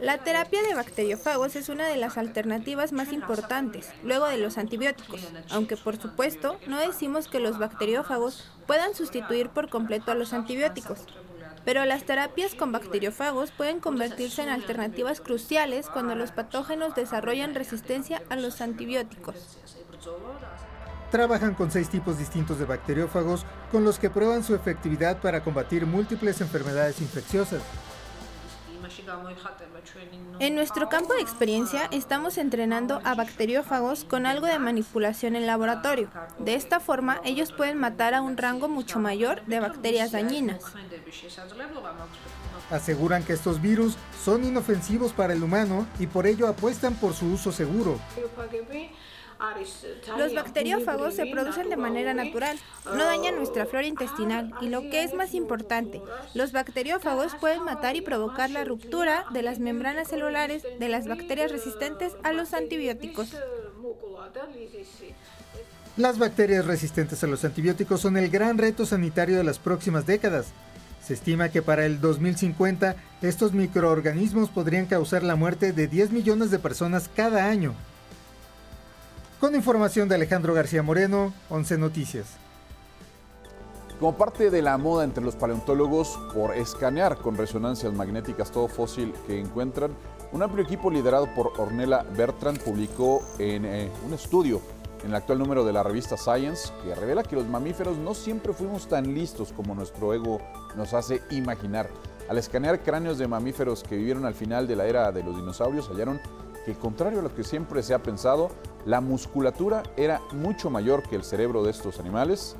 [0.00, 5.28] La terapia de bacteriófagos es una de las alternativas más importantes, luego de los antibióticos,
[5.50, 11.06] aunque por supuesto no decimos que los bacteriófagos puedan sustituir por completo a los antibióticos.
[11.64, 18.22] Pero las terapias con bacteriófagos pueden convertirse en alternativas cruciales cuando los patógenos desarrollan resistencia
[18.28, 19.58] a los antibióticos.
[21.10, 25.86] Trabajan con seis tipos distintos de bacteriófagos con los que prueban su efectividad para combatir
[25.86, 27.62] múltiples enfermedades infecciosas.
[30.40, 36.10] En nuestro campo de experiencia estamos entrenando a bacteriófagos con algo de manipulación en laboratorio.
[36.38, 40.62] De esta forma ellos pueden matar a un rango mucho mayor de bacterias dañinas.
[42.70, 47.26] Aseguran que estos virus son inofensivos para el humano y por ello apuestan por su
[47.26, 47.98] uso seguro.
[50.18, 55.02] Los bacteriófagos se producen de manera natural, no dañan nuestra flora intestinal y lo que
[55.04, 56.00] es más importante,
[56.34, 61.52] los bacteriófagos pueden matar y provocar la ruptura de las membranas celulares de las bacterias
[61.52, 63.30] resistentes a los antibióticos.
[65.96, 70.46] Las bacterias resistentes a los antibióticos son el gran reto sanitario de las próximas décadas.
[71.04, 76.50] Se estima que para el 2050 estos microorganismos podrían causar la muerte de 10 millones
[76.50, 77.74] de personas cada año.
[79.44, 82.28] Con información de Alejandro García Moreno, 11 Noticias.
[84.00, 89.12] Como parte de la moda entre los paleontólogos por escanear con resonancias magnéticas todo fósil
[89.26, 89.90] que encuentran,
[90.32, 94.62] un amplio equipo liderado por Ornella Bertrand publicó en eh, un estudio
[95.02, 98.54] en el actual número de la revista Science que revela que los mamíferos no siempre
[98.54, 100.40] fuimos tan listos como nuestro ego
[100.74, 101.90] nos hace imaginar.
[102.30, 105.90] Al escanear cráneos de mamíferos que vivieron al final de la era de los dinosaurios,
[105.90, 106.18] hallaron
[106.64, 108.50] que contrario a lo que siempre se ha pensado,
[108.86, 112.56] la musculatura era mucho mayor que el cerebro de estos animales.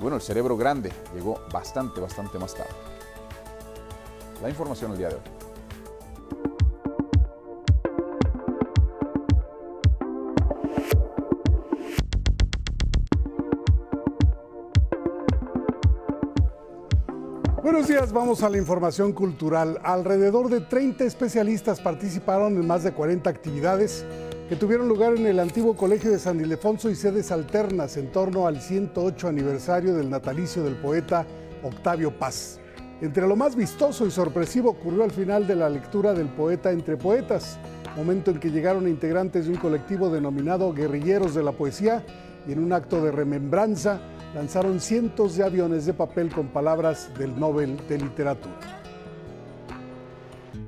[0.00, 2.70] Bueno, el cerebro grande llegó bastante, bastante más tarde.
[4.42, 5.39] La información el día de hoy.
[17.80, 19.80] Buenos días, vamos a la información cultural.
[19.82, 24.04] Alrededor de 30 especialistas participaron en más de 40 actividades
[24.50, 28.46] que tuvieron lugar en el antiguo Colegio de San Ildefonso y sedes alternas en torno
[28.46, 31.26] al 108 aniversario del natalicio del poeta
[31.62, 32.60] Octavio Paz.
[33.00, 36.98] Entre lo más vistoso y sorpresivo ocurrió al final de la lectura del poeta Entre
[36.98, 37.58] Poetas,
[37.96, 42.04] momento en que llegaron integrantes de un colectivo denominado Guerrilleros de la Poesía
[42.46, 44.02] y en un acto de remembranza
[44.34, 48.80] lanzaron cientos de aviones de papel con palabras del Nobel de Literatura.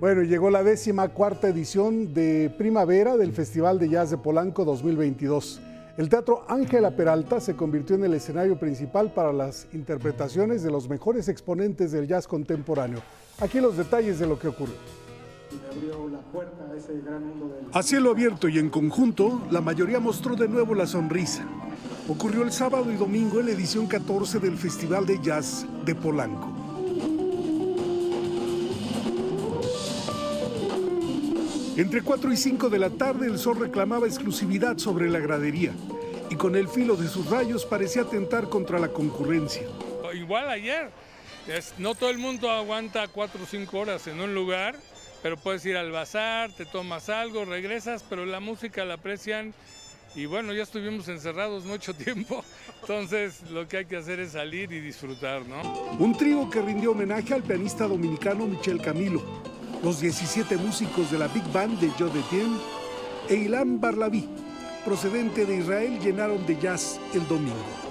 [0.00, 5.60] Bueno, llegó la décima cuarta edición de primavera del Festival de Jazz de Polanco 2022.
[5.96, 10.88] El Teatro Ángela Peralta se convirtió en el escenario principal para las interpretaciones de los
[10.88, 13.00] mejores exponentes del jazz contemporáneo.
[13.40, 15.01] Aquí los detalles de lo que ocurrió.
[17.72, 21.44] A cielo abierto y en conjunto, la mayoría mostró de nuevo la sonrisa.
[22.08, 26.62] Ocurrió el sábado y domingo en la edición 14 del Festival de Jazz de Polanco.
[31.76, 35.72] Entre 4 y 5 de la tarde el sol reclamaba exclusividad sobre la gradería
[36.28, 39.62] y con el filo de sus rayos parecía atentar contra la concurrencia.
[40.14, 40.90] Igual ayer,
[41.78, 44.76] no todo el mundo aguanta 4 o 5 horas en un lugar,
[45.22, 49.54] pero puedes ir al bazar, te tomas algo, regresas, pero la música la aprecian
[50.14, 52.44] y bueno, ya estuvimos encerrados mucho tiempo,
[52.80, 55.62] entonces lo que hay que hacer es salir y disfrutar, ¿no?
[55.98, 59.22] Un trío que rindió homenaje al pianista dominicano Michel Camilo,
[59.82, 62.58] los 17 músicos de la Big Band de Joe Detien
[63.28, 64.28] e Ilan Barlaví,
[64.84, 67.81] procedente de Israel, llenaron de jazz el domingo.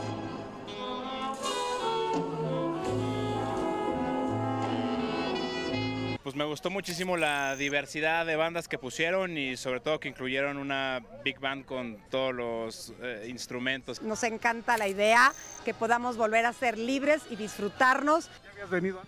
[6.41, 10.99] Me gustó muchísimo la diversidad de bandas que pusieron y sobre todo que incluyeron una
[11.23, 14.01] big band con todos los eh, instrumentos.
[14.01, 18.25] Nos encanta la idea que podamos volver a ser libres y disfrutarnos.
[18.43, 19.01] ¿Ya habías venido?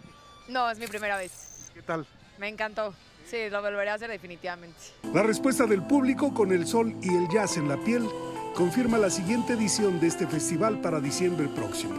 [0.48, 1.72] No, es mi primera vez.
[1.74, 2.06] ¿Qué tal?
[2.38, 2.94] Me encantó.
[3.26, 4.78] Sí, lo volveré a hacer definitivamente.
[5.12, 8.08] La respuesta del público con el sol y el jazz en la piel
[8.54, 11.96] confirma la siguiente edición de este festival para diciembre próximo.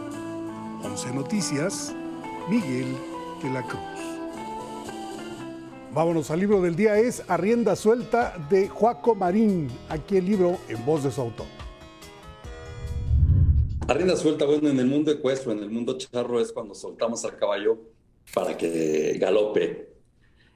[0.81, 1.93] 11 Noticias,
[2.47, 2.95] Miguel
[3.43, 4.14] de la Cruz.
[5.95, 9.69] Vámonos al libro del día, es Arrienda Suelta de Joaco Marín.
[9.87, 11.45] Aquí el libro en voz de su autor.
[13.87, 17.37] Arrienda suelta, bueno, en el mundo ecuestro, en el mundo charro es cuando soltamos al
[17.37, 17.77] caballo
[18.33, 19.93] para que galope.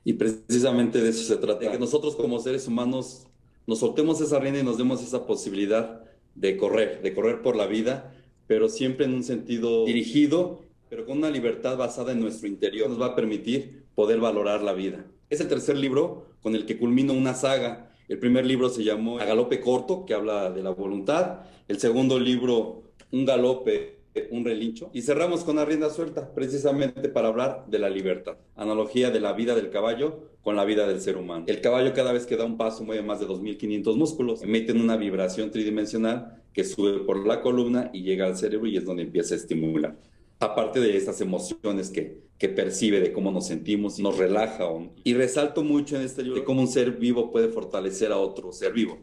[0.04, 3.26] Y precisamente de eso se trata, de que nosotros como seres humanos
[3.66, 6.04] nos soltemos esa rienda y nos demos esa posibilidad
[6.36, 8.14] de correr, de correr por la vida,
[8.46, 10.60] pero siempre en un sentido dirigido,
[10.90, 14.74] pero con una libertad basada en nuestro interior, nos va a permitir poder valorar la
[14.74, 15.06] vida.
[15.30, 17.92] Es el tercer libro con el que culmino una saga.
[18.08, 21.42] El primer libro se llamó A Galope Corto, que habla de la voluntad.
[21.68, 24.00] El segundo libro, Un Galope,
[24.32, 24.90] un relincho.
[24.92, 28.38] Y cerramos con la rienda suelta, precisamente para hablar de la libertad.
[28.56, 31.46] Analogía de la vida del caballo con la vida del ser humano.
[31.48, 34.42] El caballo cada vez que da un paso mueve más de 2.500 músculos.
[34.42, 38.86] Emiten una vibración tridimensional que sube por la columna y llega al cerebro y es
[38.86, 39.96] donde empieza a estimular.
[40.40, 44.66] Aparte de estas emociones que, que percibe de cómo nos sentimos, nos relaja.
[45.04, 48.52] Y resalto mucho en este libro de cómo un ser vivo puede fortalecer a otro
[48.52, 48.98] ser vivo.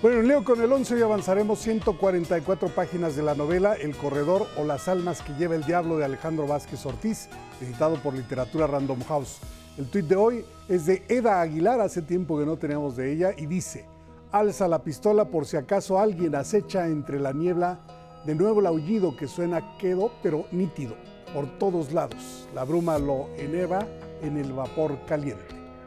[0.00, 4.64] Bueno, Leo con el 11 hoy avanzaremos 144 páginas de la novela El Corredor o
[4.64, 7.28] las almas que lleva el diablo de Alejandro Vázquez Ortiz,
[7.60, 9.38] editado por Literatura Random House.
[9.78, 13.30] El tuit de hoy es de Eda Aguilar, hace tiempo que no teníamos de ella,
[13.36, 13.86] y dice,
[14.32, 19.16] alza la pistola por si acaso alguien acecha entre la niebla, de nuevo el aullido
[19.16, 20.94] que suena quedo pero nítido,
[21.34, 22.48] por todos lados.
[22.54, 23.86] La bruma lo eneva
[24.22, 25.44] en el vapor caliente.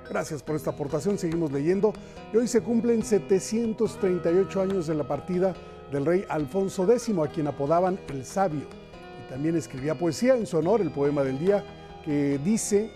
[0.09, 1.93] Gracias por esta aportación, seguimos leyendo.
[2.33, 5.55] Y hoy se cumplen 738 años de la partida
[5.91, 8.67] del rey Alfonso X, a quien apodaban el Sabio.
[9.25, 11.63] Y también escribía poesía en su honor, el poema del día,
[12.03, 12.91] que dice,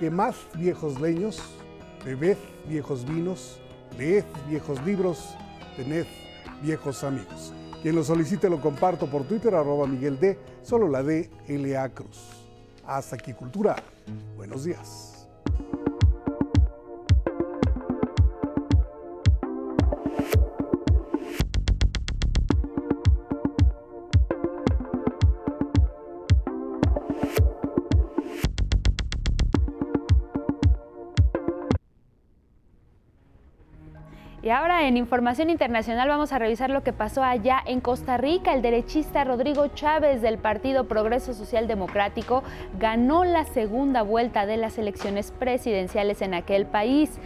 [0.00, 1.40] quemad viejos leños,
[2.04, 2.36] bebed
[2.68, 3.60] viejos vinos,
[3.96, 5.34] leed viejos libros,
[5.76, 6.06] tened
[6.62, 7.52] viejos amigos.
[7.82, 11.88] Quien lo solicite lo comparto por Twitter, arroba Miguel D, solo la D, L.A.
[11.90, 12.18] Cruz.
[12.84, 13.76] Hasta aquí, Cultura.
[14.36, 15.07] Buenos días.
[34.40, 38.54] Y ahora en Información Internacional vamos a revisar lo que pasó allá en Costa Rica.
[38.54, 42.44] El derechista Rodrigo Chávez del Partido Progreso Social Democrático
[42.78, 47.18] ganó la segunda vuelta de las elecciones presidenciales en aquel país.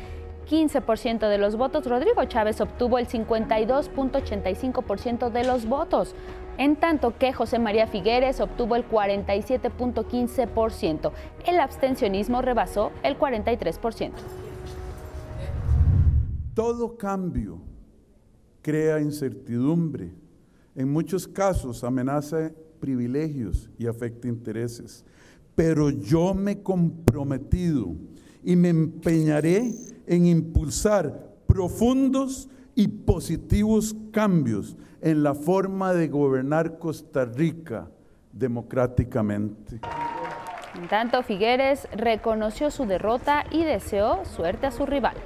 [0.48, 6.14] 15% de los votos, Rodrigo Chávez obtuvo el 52.85% de los votos,
[6.56, 11.12] en tanto que José María Figueres obtuvo el 47.15%.
[11.46, 14.12] El abstencionismo rebasó el 43%.
[16.54, 17.60] Todo cambio
[18.60, 20.12] crea incertidumbre.
[20.74, 22.50] En muchos casos amenaza
[22.80, 25.04] privilegios y afecta intereses.
[25.54, 27.94] Pero yo me he comprometido
[28.42, 29.72] y me empeñaré
[30.06, 37.90] en impulsar profundos y positivos cambios en la forma de gobernar Costa Rica
[38.32, 39.80] democráticamente.
[40.74, 45.16] En tanto, Figueres reconoció su derrota y deseó suerte a su rival.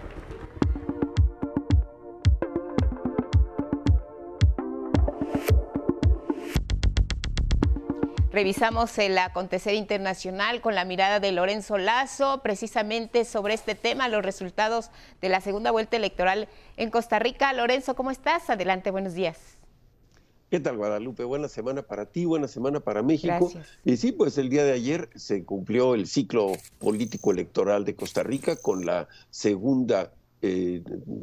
[8.37, 14.23] Revisamos el acontecer internacional con la mirada de Lorenzo Lazo, precisamente sobre este tema, los
[14.23, 14.91] resultados
[15.23, 17.55] de la segunda vuelta electoral en Costa Rica.
[17.55, 18.51] Lorenzo, ¿cómo estás?
[18.51, 19.39] Adelante, buenos días.
[20.51, 21.25] ¿Qué tal, Guadalupe?
[21.25, 23.51] Buena semana para ti, buena semana para México.
[23.87, 28.23] Y sí, pues el día de ayer se cumplió el ciclo político electoral de Costa
[28.23, 30.13] Rica con la segunda
[30.43, 30.83] eh,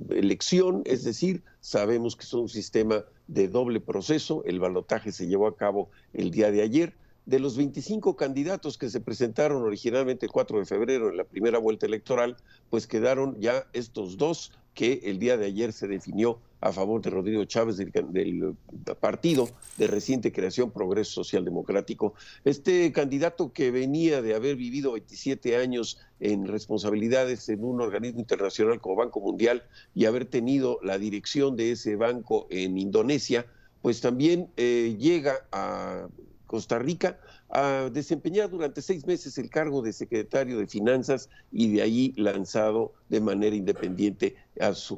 [0.09, 5.45] elección, es decir, sabemos que es un sistema de doble proceso, el balotaje se llevó
[5.45, 6.95] a cabo el día de ayer,
[7.25, 11.57] de los 25 candidatos que se presentaron originalmente el 4 de febrero en la primera
[11.57, 12.35] vuelta electoral,
[12.69, 17.09] pues quedaron ya estos dos que el día de ayer se definió a favor de
[17.09, 18.55] Rodrigo Chávez del,
[18.99, 22.13] partido de reciente creación Progreso Social Democrático.
[22.45, 28.79] Este candidato que venía de haber vivido 27 años en responsabilidades en un organismo internacional
[28.79, 29.63] como Banco Mundial
[29.93, 33.45] y haber tenido la dirección de ese banco en Indonesia,
[33.81, 36.07] pues también eh, llega a
[36.53, 37.17] Costa Rica
[37.49, 42.93] a desempeñar durante seis meses el cargo de secretario de Finanzas y de ahí lanzado
[43.09, 44.35] de manera independiente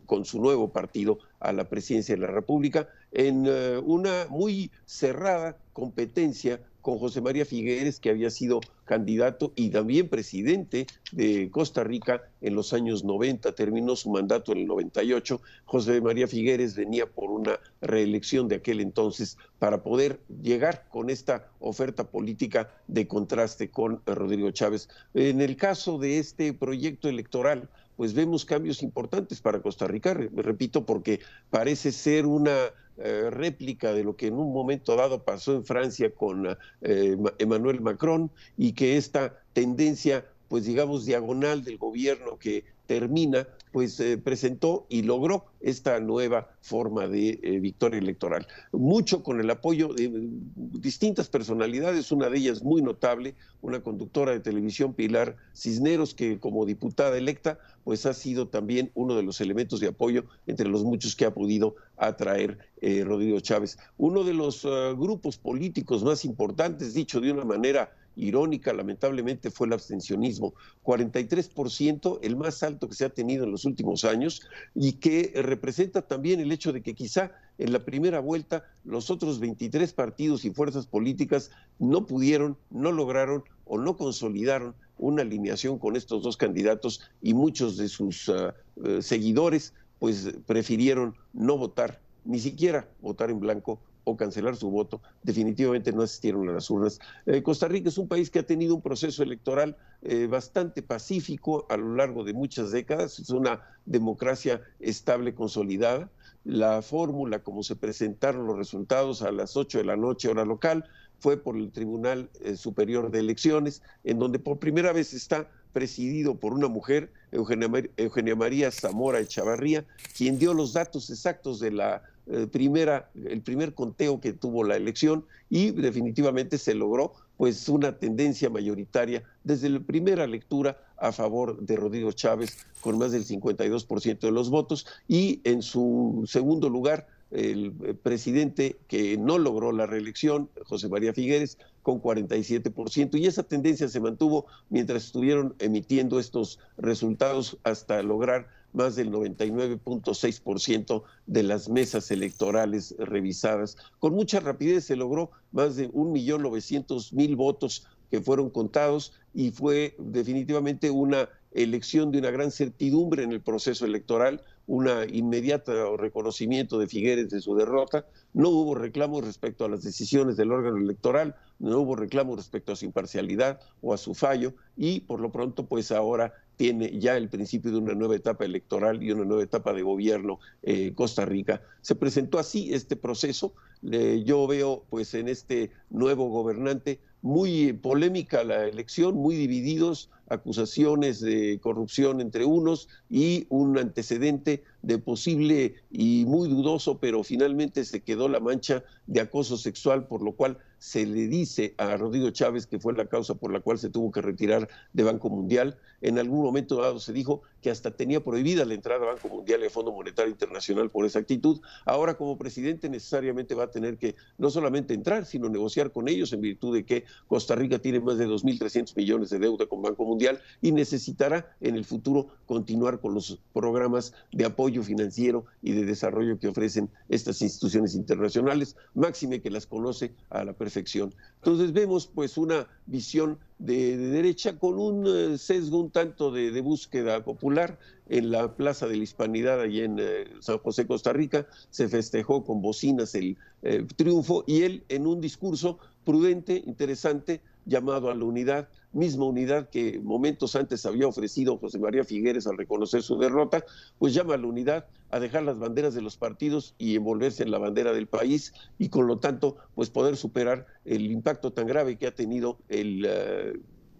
[0.06, 5.57] con su nuevo partido a la presidencia de la República en eh, una muy cerrada
[5.74, 12.22] competencia con José María Figueres, que había sido candidato y también presidente de Costa Rica
[12.41, 15.41] en los años 90, terminó su mandato en el 98.
[15.66, 21.49] José María Figueres venía por una reelección de aquel entonces para poder llegar con esta
[21.59, 24.88] oferta política de contraste con Rodrigo Chávez.
[25.16, 30.86] En el caso de este proyecto electoral, pues vemos cambios importantes para Costa Rica, repito,
[30.86, 32.55] porque parece ser una
[32.98, 36.48] eh, réplica de lo que en un momento dado pasó en Francia con
[36.82, 44.00] eh, Emmanuel Macron y que esta tendencia, pues digamos, diagonal del gobierno que termina, pues
[44.00, 48.48] eh, presentó y logró esta nueva forma de eh, victoria electoral.
[48.72, 50.10] Mucho con el apoyo de
[50.56, 56.66] distintas personalidades, una de ellas muy notable, una conductora de televisión, Pilar Cisneros, que como
[56.66, 61.16] diputada electa, pues ha sido también uno de los elementos de apoyo entre los muchos
[61.16, 63.78] que ha podido atraer eh, Rodrigo Chávez.
[63.98, 64.64] Uno de los
[64.98, 70.53] grupos políticos más importantes, dicho de una manera irónica, lamentablemente, fue el abstencionismo.
[70.84, 74.41] 43%, el más alto que se ha tenido en los últimos años,
[74.74, 79.39] y que representa también el hecho de que quizá en la primera vuelta los otros
[79.39, 85.95] 23 partidos y fuerzas políticas no pudieron, no lograron o no consolidaron una alineación con
[85.95, 92.39] estos dos candidatos y muchos de sus ah, eh, seguidores pues prefirieron no votar, ni
[92.39, 96.99] siquiera votar en blanco o cancelar su voto, definitivamente no asistieron a las urnas.
[97.26, 101.66] Eh, Costa Rica es un país que ha tenido un proceso electoral eh, bastante pacífico
[101.70, 106.10] a lo largo de muchas décadas, es una democracia estable, consolidada.
[106.43, 110.86] La fórmula, como se presentaron los resultados a las 8 de la noche hora local,
[111.20, 116.36] fue por el Tribunal eh, Superior de Elecciones, en donde por primera vez está presidido
[116.36, 119.86] por una mujer, Eugenia, María Zamora Echavarría,
[120.16, 124.76] quien dio los datos exactos de la eh, primera, el primer conteo que tuvo la
[124.76, 131.60] elección y definitivamente se logró pues una tendencia mayoritaria desde la primera lectura a favor
[131.60, 137.08] de Rodrigo Chávez con más del 52% de los votos y en su segundo lugar
[137.32, 143.20] el eh, presidente que no logró la reelección, José María Figueres, con 47%.
[143.20, 151.04] Y esa tendencia se mantuvo mientras estuvieron emitiendo estos resultados hasta lograr más del 99.6%
[151.26, 153.78] de las mesas electorales revisadas.
[154.00, 160.92] Con mucha rapidez se logró más de 1.900.000 votos que fueron contados y fue definitivamente
[160.92, 167.30] una elección de una gran certidumbre en el proceso electoral un inmediato reconocimiento de Figueres
[167.30, 171.95] de su derrota, no hubo reclamos respecto a las decisiones del órgano electoral, no hubo
[171.95, 176.34] reclamos respecto a su imparcialidad o a su fallo y por lo pronto pues ahora
[176.58, 180.39] tiene ya el principio de una nueva etapa electoral y una nueva etapa de gobierno
[180.64, 181.62] eh, Costa Rica.
[181.82, 183.53] Se presentó así este proceso.
[183.82, 191.60] yo veo pues en este nuevo gobernante muy polémica la elección, muy divididos, acusaciones de
[191.60, 198.30] corrupción entre unos y un antecedente de posible y muy dudoso, pero finalmente se quedó
[198.30, 202.80] la mancha de acoso sexual, por lo cual se le dice a Rodrigo Chávez que
[202.80, 205.80] fue la causa por la cual se tuvo que retirar de Banco Mundial.
[206.02, 209.62] En algún momento dado se dijo que hasta tenía prohibida la entrada a Banco Mundial
[209.62, 211.60] y al Fondo Monetario Internacional por esa actitud.
[211.86, 216.32] Ahora como presidente necesariamente va a tener que no solamente entrar, sino negociar con ellos
[216.34, 220.06] en virtud de que Costa Rica tiene más de 2.300 millones de deuda con Banco
[220.06, 225.84] Mundial y necesitará en el futuro continuar con los programas de apoyo financiero y de
[225.84, 230.75] desarrollo que ofrecen estas instituciones internacionales, máxime que las conoce a la perfección.
[230.78, 237.24] Entonces vemos pues una visión de, derecha con un eh, sesgo un tanto de, búsqueda
[237.24, 237.80] popular.
[238.08, 242.44] En la Plaza de la Hispanidad, allí en eh, San José, Costa Rica, se festejó
[242.44, 248.24] con bocinas el eh, triunfo y él en un discurso prudente, interesante, llamado a la
[248.24, 253.66] unidad, misma unidad que momentos antes había ofrecido José María Figueres al reconocer su derrota,
[253.98, 257.49] pues llama a la unidad a dejar las banderas de los partidos y envolverse en
[257.49, 261.95] la bandera del país y con lo tanto pues poder superar el impacto tan grave
[261.95, 262.57] que ha tenido.
[262.68, 263.53] Eh,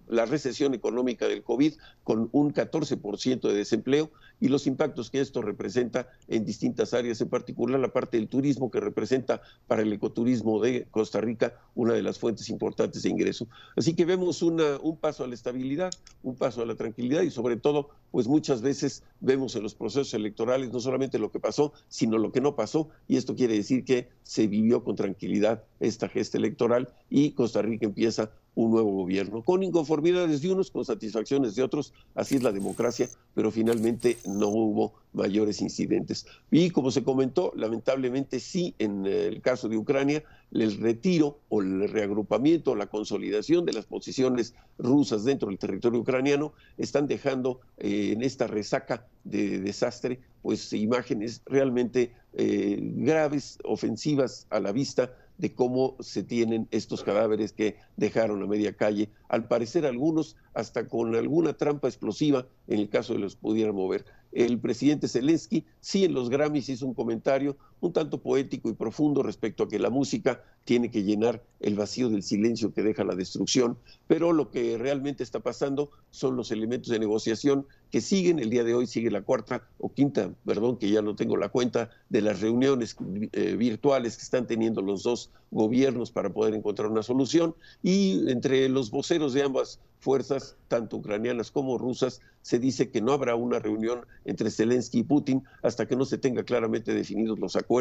[0.08, 5.42] la recesión económica del COVID con un 14% de desempleo y los impactos que esto
[5.42, 10.62] representa en distintas áreas, en particular la parte del turismo que representa para el ecoturismo
[10.62, 13.48] de Costa Rica una de las fuentes importantes de ingreso.
[13.76, 15.92] Así que vemos un paso a la estabilidad,
[16.24, 20.14] un paso a la tranquilidad y sobre todo, pues muchas veces vemos en los procesos
[20.14, 23.84] electorales no solamente lo que pasó, sino lo que no pasó y esto quiere decir
[23.84, 29.44] que se vivió con tranquilidad esta gesta electoral y Costa Rica empieza un nuevo gobierno,
[29.44, 34.48] con inconformidades de unos, con satisfacciones de otros, así es la democracia, pero finalmente no
[34.48, 36.26] hubo mayores incidentes.
[36.52, 41.90] Y como se comentó, lamentablemente sí, en el caso de Ucrania, el retiro o el
[41.90, 48.12] reagrupamiento, o la consolidación de las posiciones rusas dentro del territorio ucraniano están dejando eh,
[48.14, 55.54] en esta resaca de desastre, pues imágenes realmente eh, graves, ofensivas a la vista de
[55.54, 61.16] cómo se tienen estos cadáveres que dejaron a media calle, al parecer algunos hasta con
[61.16, 64.06] alguna trampa explosiva en el caso de los pudieran mover.
[64.32, 67.58] El presidente Zelensky sí en los Grammys hizo un comentario
[67.88, 72.10] un tanto poético y profundo respecto a que la música tiene que llenar el vacío
[72.10, 73.78] del silencio que deja la destrucción,
[74.08, 78.64] pero lo que realmente está pasando son los elementos de negociación que siguen, el día
[78.64, 82.22] de hoy sigue la cuarta o quinta, perdón, que ya no tengo la cuenta, de
[82.22, 82.98] las reuniones
[83.32, 87.56] eh, virtuales que están teniendo los dos gobiernos para poder encontrar una solución.
[87.84, 93.14] Y entre los voceros de ambas fuerzas, tanto ucranianas como rusas, se dice que no
[93.14, 97.56] habrá una reunión entre Zelensky y Putin hasta que no se tenga claramente definidos los
[97.56, 97.75] acuerdos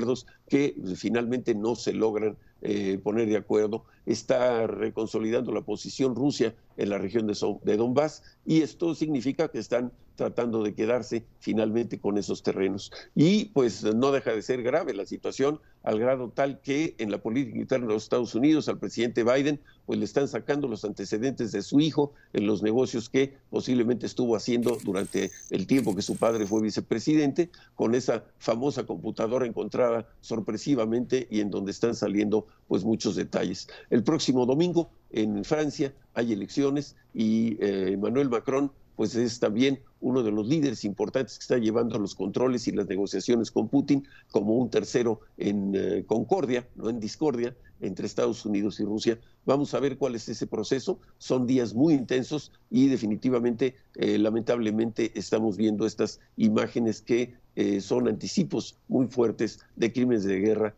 [0.48, 3.84] que finalmente no se logran eh, poner de acuerdo.
[4.06, 9.58] Está reconsolidando la posición Rusia en la región de, de Donbass y esto significa que
[9.58, 12.92] están tratando de quedarse finalmente con esos terrenos.
[13.14, 17.18] Y pues no deja de ser grave la situación al grado tal que en la
[17.18, 21.52] política interna de los Estados Unidos al presidente Biden pues le están sacando los antecedentes
[21.52, 26.16] de su hijo en los negocios que posiblemente estuvo haciendo durante el tiempo que su
[26.16, 32.82] padre fue vicepresidente, con esa famosa computadora encontrada sorpresivamente y en donde están saliendo pues
[32.84, 33.68] muchos detalles.
[33.90, 40.22] El próximo domingo en Francia hay elecciones y eh, Emmanuel Macron pues es también uno
[40.22, 44.54] de los líderes importantes que está llevando los controles y las negociaciones con Putin como
[44.54, 49.18] un tercero en eh, concordia, no en discordia, entre Estados Unidos y Rusia.
[49.46, 50.98] Vamos a ver cuál es ese proceso.
[51.18, 58.08] Son días muy intensos y definitivamente, eh, lamentablemente, estamos viendo estas imágenes que eh, son
[58.08, 60.74] anticipos muy fuertes de crímenes de guerra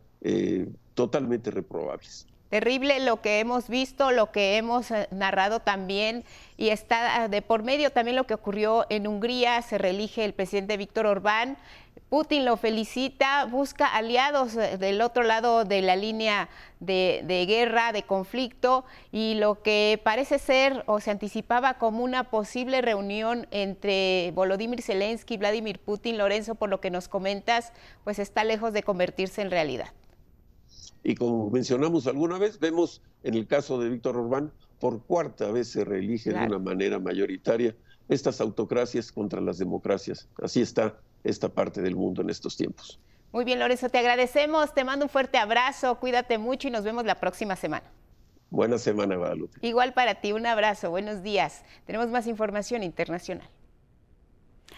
[0.95, 2.27] totalmente reprobables.
[2.49, 6.23] Terrible lo que hemos visto, lo que hemos eh, narrado también
[6.55, 10.33] y está ah, de por medio también lo que ocurrió en Hungría, se reelige el
[10.33, 11.57] presidente Víctor Orbán,
[12.09, 16.47] Putin lo felicita, busca aliados eh, del otro lado de la línea
[16.79, 22.29] de, de, guerra, de conflicto, y lo que parece ser o se anticipaba como una
[22.29, 27.73] posible reunión entre Volodymyr Zelensky y Vladimir Putin, Lorenzo, por lo que nos comentas,
[28.05, 29.89] pues está lejos de convertirse en realidad.
[31.07, 35.69] Y como mencionamos alguna vez, vemos en el caso de Víctor Orbán, por cuarta vez
[35.69, 37.73] se reelige de una manera mayoritaria
[38.09, 40.27] estas autocracias contra las democracias.
[40.43, 42.99] Así está esta parte del mundo en estos tiempos.
[43.31, 47.05] Muy bien, Lorenzo, te agradecemos, te mando un fuerte abrazo, cuídate mucho y nos vemos
[47.05, 47.89] la próxima semana.
[48.49, 49.59] Buena semana, Guadalupe.
[49.61, 51.63] Igual para ti, un abrazo, buenos días.
[51.85, 53.47] Tenemos más información internacional.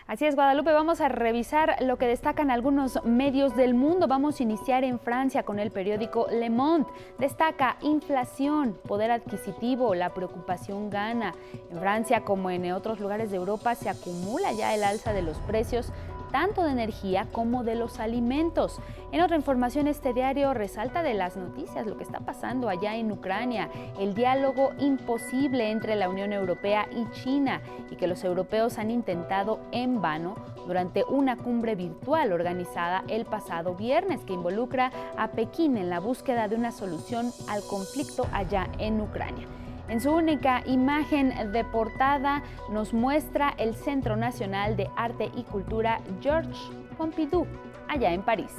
[0.09, 4.07] Así es, Guadalupe, vamos a revisar lo que destacan algunos medios del mundo.
[4.07, 6.89] Vamos a iniciar en Francia con el periódico Le Monde.
[7.19, 11.35] Destaca inflación, poder adquisitivo, la preocupación gana.
[11.69, 15.37] En Francia como en otros lugares de Europa se acumula ya el alza de los
[15.41, 15.93] precios
[16.31, 18.79] tanto de energía como de los alimentos.
[19.11, 23.11] En otra información, este diario resalta de las noticias lo que está pasando allá en
[23.11, 23.69] Ucrania,
[23.99, 29.59] el diálogo imposible entre la Unión Europea y China y que los europeos han intentado
[29.71, 30.35] en vano
[30.67, 36.47] durante una cumbre virtual organizada el pasado viernes que involucra a Pekín en la búsqueda
[36.47, 39.47] de una solución al conflicto allá en Ucrania.
[39.89, 45.99] En su única imagen de portada nos muestra el Centro Nacional de Arte y Cultura
[46.21, 47.47] Georges Pompidou,
[47.87, 48.55] allá en París.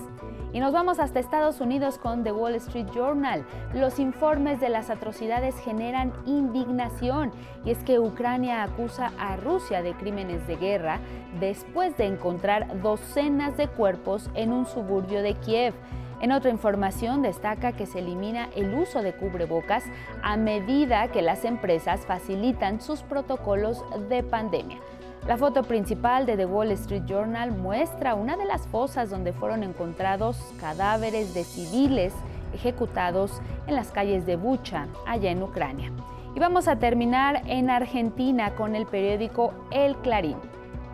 [0.53, 3.47] Y nos vamos hasta Estados Unidos con The Wall Street Journal.
[3.73, 7.31] Los informes de las atrocidades generan indignación
[7.65, 10.99] y es que Ucrania acusa a Rusia de crímenes de guerra
[11.39, 15.75] después de encontrar docenas de cuerpos en un suburbio de Kiev.
[16.21, 19.85] En otra información destaca que se elimina el uso de cubrebocas
[20.23, 24.79] a medida que las empresas facilitan sus protocolos de pandemia.
[25.27, 29.63] La foto principal de The Wall Street Journal muestra una de las fosas donde fueron
[29.63, 32.13] encontrados cadáveres de civiles
[32.53, 35.91] ejecutados en las calles de Bucha, allá en Ucrania.
[36.35, 40.37] Y vamos a terminar en Argentina con el periódico El Clarín.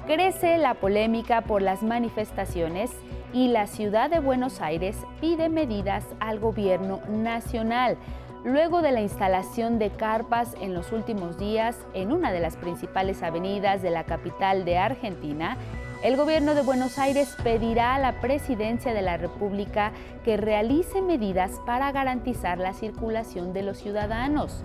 [0.06, 2.92] Crece la polémica por las manifestaciones
[3.36, 7.98] y la ciudad de Buenos Aires pide medidas al gobierno nacional.
[8.44, 13.22] Luego de la instalación de carpas en los últimos días en una de las principales
[13.22, 15.58] avenidas de la capital de Argentina,
[16.02, 19.92] el gobierno de Buenos Aires pedirá a la presidencia de la República
[20.24, 24.64] que realice medidas para garantizar la circulación de los ciudadanos.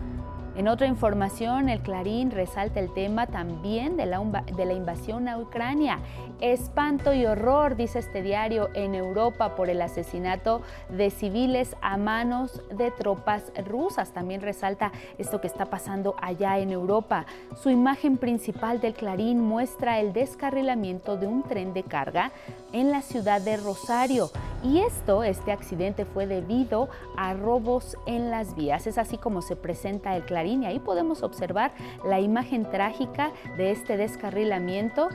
[0.62, 4.22] En otra información, el Clarín resalta el tema también de la,
[4.74, 5.98] invasión a Ucrania.
[6.40, 12.62] Espanto y horror, dice este diario, en Europa por el asesinato de civiles a manos
[12.70, 14.12] de tropas rusas.
[14.12, 17.26] También resalta esto que está pasando allá en Europa.
[17.60, 22.32] Su imagen principal del Clarín muestra el descarrilamiento de un tren de carga
[22.72, 24.30] en la ciudad de Rosario.
[24.64, 26.88] Y esto, este accidente fue debido
[27.18, 28.86] a robos en las vías.
[28.86, 31.74] Es así como se presenta el Clarín y ahí podemos observar
[32.06, 35.10] la imagen trágica de este descarrilamiento.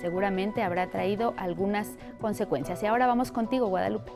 [0.00, 2.82] Seguramente habrá traído algunas consecuencias.
[2.82, 4.12] Y ahora vamos contigo, Guadalupe.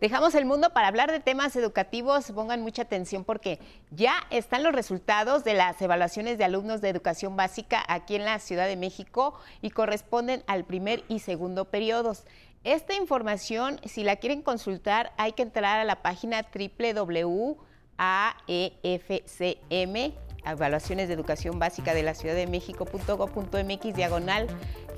[0.00, 2.30] Dejamos el mundo para hablar de temas educativos.
[2.30, 3.58] Pongan mucha atención porque
[3.90, 8.38] ya están los resultados de las evaluaciones de alumnos de educación básica aquí en la
[8.38, 12.24] Ciudad de México y corresponden al primer y segundo periodos.
[12.62, 16.42] Esta información, si la quieren consultar, hay que entrar a la página
[17.98, 18.76] www.aefcm,
[20.44, 24.46] Evaluaciones de Educación Básica de la Ciudad de México.gov.mx, diagonal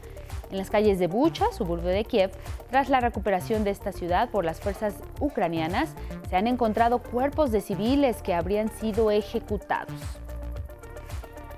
[0.50, 2.30] en las calles de Bucha, suburbio de Kiev,
[2.70, 5.94] tras la recuperación de esta ciudad por las fuerzas ucranianas,
[6.28, 10.00] se han encontrado cuerpos de civiles que habrían sido ejecutados.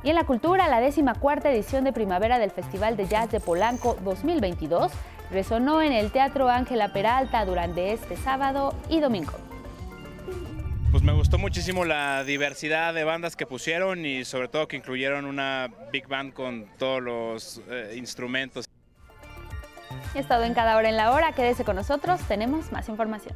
[0.02, 3.40] Y en la cultura, la décima cuarta edición de primavera del Festival de Jazz de
[3.40, 4.92] Polanco 2022
[5.30, 9.32] resonó en el Teatro Ángela Peralta durante este sábado y domingo.
[10.92, 15.26] Pues me gustó muchísimo la diversidad de bandas que pusieron y sobre todo que incluyeron
[15.26, 18.66] una big band con todos los eh, instrumentos.
[20.16, 21.32] He estado en cada hora en la hora.
[21.32, 23.34] Quédese con nosotros, tenemos más información.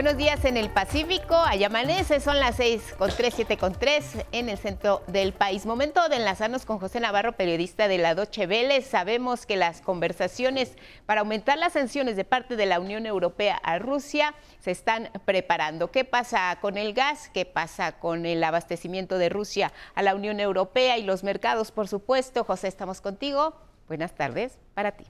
[0.00, 4.24] Buenos días en el Pacífico, allá amanece, son las 6 con 3, 7 con 3
[4.32, 5.66] en el centro del país.
[5.66, 8.86] Momento de enlazarnos con José Navarro, periodista de la Doche Vélez.
[8.86, 10.72] Sabemos que las conversaciones
[11.04, 15.90] para aumentar las sanciones de parte de la Unión Europea a Rusia se están preparando.
[15.90, 17.28] ¿Qué pasa con el gas?
[17.34, 21.88] ¿Qué pasa con el abastecimiento de Rusia a la Unión Europea y los mercados, por
[21.88, 22.44] supuesto?
[22.44, 23.54] José, estamos contigo.
[23.86, 25.04] Buenas tardes para ti.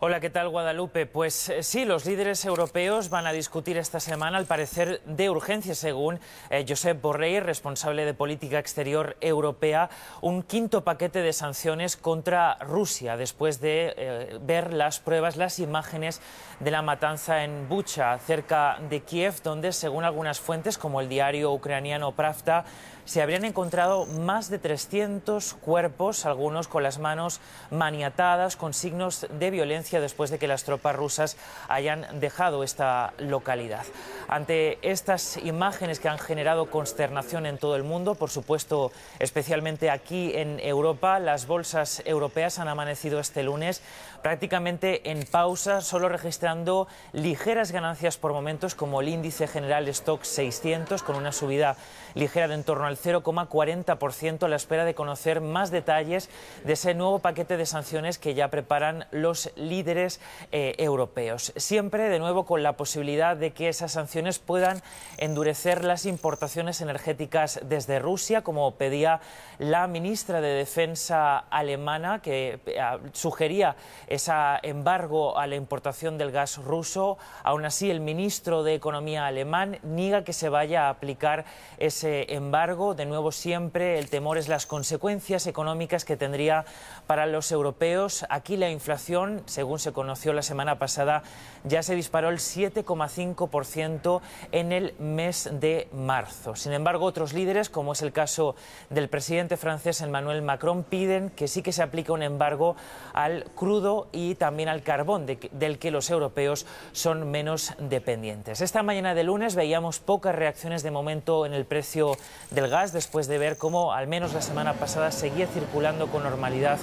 [0.00, 1.06] Hola, ¿qué tal Guadalupe?
[1.06, 5.76] Pues eh, sí, los líderes europeos van a discutir esta semana, al parecer de urgencia,
[5.76, 6.18] según
[6.50, 9.88] eh, Josep Borrell, responsable de política exterior europea,
[10.20, 16.20] un quinto paquete de sanciones contra Rusia, después de eh, ver las pruebas, las imágenes
[16.58, 21.52] de la matanza en Bucha, cerca de Kiev, donde, según algunas fuentes, como el diario
[21.52, 22.64] ucraniano Pravda,
[23.04, 27.40] se habrían encontrado más de 300 cuerpos, algunos con las manos
[27.70, 31.36] maniatadas, con signos de violencia después de que las tropas rusas
[31.68, 33.84] hayan dejado esta localidad.
[34.28, 40.32] Ante estas imágenes que han generado consternación en todo el mundo, por supuesto, especialmente aquí
[40.34, 43.82] en Europa, las bolsas europeas han amanecido este lunes
[44.24, 51.02] prácticamente en pausa, solo registrando ligeras ganancias por momentos, como el índice general Stock 600,
[51.02, 51.76] con una subida
[52.14, 56.30] ligera de en torno al 0,40% a la espera de conocer más detalles
[56.64, 60.20] de ese nuevo paquete de sanciones que ya preparan los líderes
[60.52, 61.52] eh, europeos.
[61.56, 64.80] Siempre, de nuevo, con la posibilidad de que esas sanciones puedan
[65.18, 69.20] endurecer las importaciones energéticas desde Rusia, como pedía
[69.58, 72.80] la ministra de Defensa alemana, que eh,
[73.12, 73.76] sugería
[74.14, 77.18] ese embargo a la importación del gas ruso.
[77.42, 81.44] Aún así, el ministro de Economía alemán niega que se vaya a aplicar
[81.78, 86.64] ese embargo de nuevo siempre el temor es las consecuencias económicas que tendría
[87.06, 88.24] para los europeos.
[88.28, 91.22] Aquí la inflación, según se conoció la semana pasada,
[91.64, 94.20] ya se disparó el 7,5%
[94.52, 96.56] en el mes de marzo.
[96.56, 98.54] Sin embargo, otros líderes, como es el caso
[98.90, 102.76] del presidente francés Emmanuel Macron, piden que sí que se aplique un embargo
[103.12, 108.60] al crudo y también al carbón, del que los europeos son menos dependientes.
[108.60, 112.16] Esta mañana de lunes veíamos pocas reacciones de momento en el precio
[112.50, 116.78] del gas, después de ver cómo, al menos la semana pasada, seguía circulando con normalidad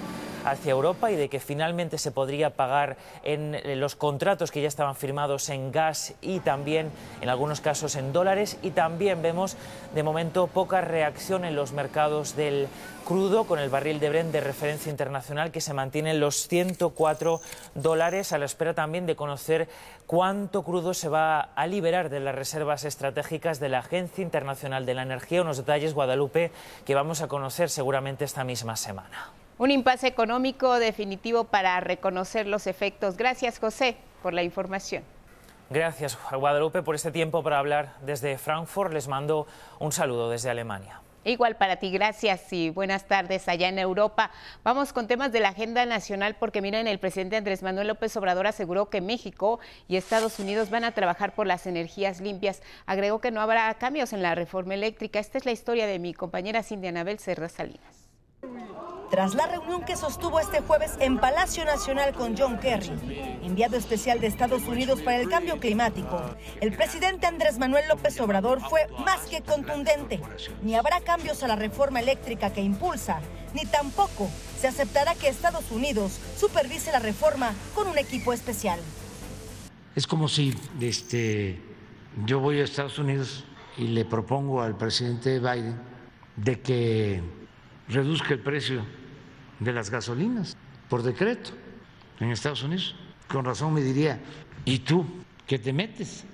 [0.46, 4.96] hacia Europa y de que finalmente se podría pagar en los contratos que ya estaban
[4.96, 6.92] firmados en gas y también
[7.22, 9.56] en algunos casos en dólares y también vemos
[9.94, 12.68] de momento poca reacción en los mercados del
[13.12, 17.42] crudo con el barril de Brent de referencia internacional que se mantiene en los 104
[17.76, 19.68] dólares a la espera también de conocer
[20.08, 24.94] cuánto crudo se va a liberar de las reservas estratégicas de la Agencia Internacional de
[24.94, 25.42] la Energía.
[25.42, 26.54] Unos detalles, Guadalupe,
[26.86, 29.32] que vamos a conocer seguramente esta misma semana.
[29.58, 33.18] Un impasse económico definitivo para reconocer los efectos.
[33.18, 35.04] Gracias, José, por la información.
[35.70, 38.94] Gracias, Guadalupe, por este tiempo para hablar desde Frankfurt.
[38.94, 39.48] Les mando
[39.80, 41.02] un saludo desde Alemania.
[41.24, 44.32] Igual para ti, gracias y buenas tardes allá en Europa.
[44.64, 48.48] Vamos con temas de la agenda nacional porque miren, el presidente Andrés Manuel López Obrador
[48.48, 52.64] aseguró que México y Estados Unidos van a trabajar por las energías limpias.
[52.88, 55.20] Agregó que no habrá cambios en la reforma eléctrica.
[55.20, 58.01] Esta es la historia de mi compañera Cindy Anabel Serra Salinas.
[59.12, 64.22] Tras la reunión que sostuvo este jueves en Palacio Nacional con John Kerry, enviado especial
[64.22, 66.22] de Estados Unidos para el cambio climático,
[66.62, 70.22] el presidente Andrés Manuel López Obrador fue más que contundente.
[70.64, 73.20] Ni habrá cambios a la reforma eléctrica que impulsa,
[73.54, 78.80] ni tampoco se aceptará que Estados Unidos supervise la reforma con un equipo especial.
[79.94, 81.60] Es como si este,
[82.26, 83.44] yo voy a Estados Unidos
[83.78, 85.78] y le propongo al presidente Biden
[86.38, 87.41] de que
[87.88, 88.86] reduzca el precio
[89.60, 90.58] de las gasolinas
[90.90, 91.52] por decreto
[92.20, 92.96] en Estados Unidos.
[93.28, 94.20] Con razón me diría,
[94.66, 95.06] ¿y tú
[95.48, 96.26] qué te metes?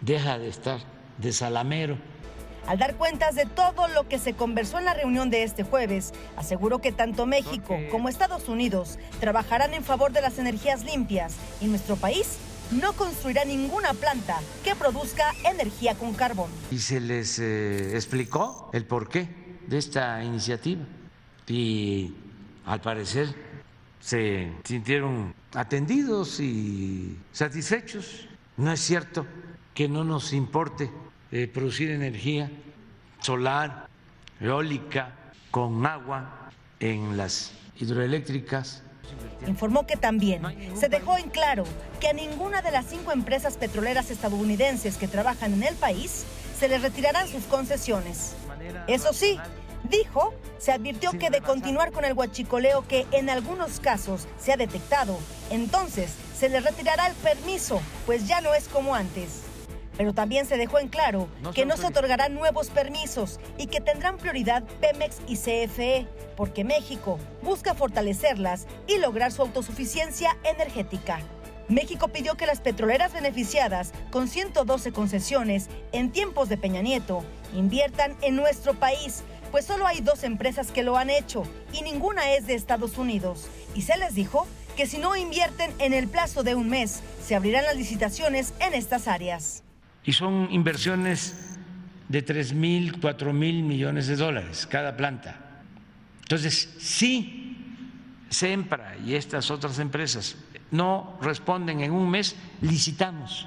[0.00, 0.80] Deja de estar
[1.18, 1.98] de salamero.
[2.66, 6.14] Al dar cuentas de todo lo que se conversó en la reunión de este jueves,
[6.36, 11.66] aseguró que tanto México como Estados Unidos trabajarán en favor de las energías limpias y
[11.66, 12.38] nuestro país
[12.70, 16.50] no construirá ninguna planta que produzca energía con carbón.
[16.70, 20.82] Y se les eh, explicó el porqué de esta iniciativa.
[21.46, 22.14] Y
[22.66, 23.28] al parecer
[24.00, 28.28] se sintieron atendidos y satisfechos.
[28.56, 29.26] No es cierto
[29.72, 30.90] que no nos importe
[31.32, 32.50] eh, producir energía
[33.20, 33.88] solar,
[34.40, 35.14] eólica,
[35.50, 36.50] con agua
[36.80, 38.82] en las hidroeléctricas.
[39.46, 40.42] Informó que también
[40.76, 41.64] se dejó en claro
[42.00, 46.24] que a ninguna de las cinco empresas petroleras estadounidenses que trabajan en el país
[46.58, 48.34] se les retirarán sus concesiones.
[48.86, 49.38] Eso sí,
[49.84, 54.56] Dijo, se advirtió que de continuar con el huachicoleo que en algunos casos se ha
[54.56, 55.18] detectado,
[55.50, 59.42] entonces se le retirará el permiso, pues ya no es como antes.
[59.98, 64.16] Pero también se dejó en claro que no se otorgarán nuevos permisos y que tendrán
[64.16, 71.20] prioridad Pemex y CFE, porque México busca fortalecerlas y lograr su autosuficiencia energética.
[71.68, 78.16] México pidió que las petroleras beneficiadas con 112 concesiones en tiempos de Peña Nieto inviertan
[78.22, 82.48] en nuestro país pues solo hay dos empresas que lo han hecho y ninguna es
[82.48, 83.48] de Estados Unidos.
[83.76, 87.36] Y se les dijo que si no invierten en el plazo de un mes, se
[87.36, 89.62] abrirán las licitaciones en estas áreas.
[90.02, 91.56] Y son inversiones
[92.08, 95.62] de 3 mil, 4 mil millones de dólares cada planta.
[96.22, 97.56] Entonces, si
[98.30, 100.34] SEMPRA y estas otras empresas
[100.74, 103.46] no responden en un mes, licitamos.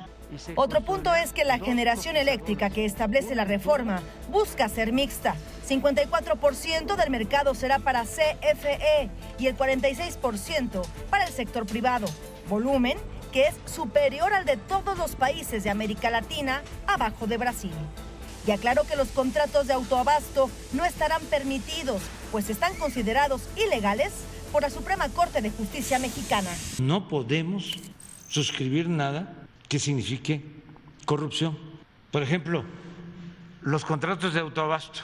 [0.56, 5.36] Otro punto es que la generación eléctrica que establece la reforma busca ser mixta
[5.68, 9.10] 54% del mercado será para CFE
[9.40, 12.08] y el 46% para el sector privado.
[12.50, 12.98] Volumen
[13.32, 17.74] que es superior al de todos los países de América Latina, abajo de Brasil.
[18.46, 22.02] Y aclaró que los contratos de autoabasto no estarán permitidos,
[22.32, 24.14] pues están considerados ilegales
[24.48, 26.50] por la Suprema Corte de Justicia mexicana.
[26.80, 27.78] No podemos
[28.28, 29.34] suscribir nada
[29.68, 30.42] que signifique
[31.06, 31.58] corrupción.
[32.12, 32.64] Por ejemplo,
[33.62, 35.02] los contratos de autoabasto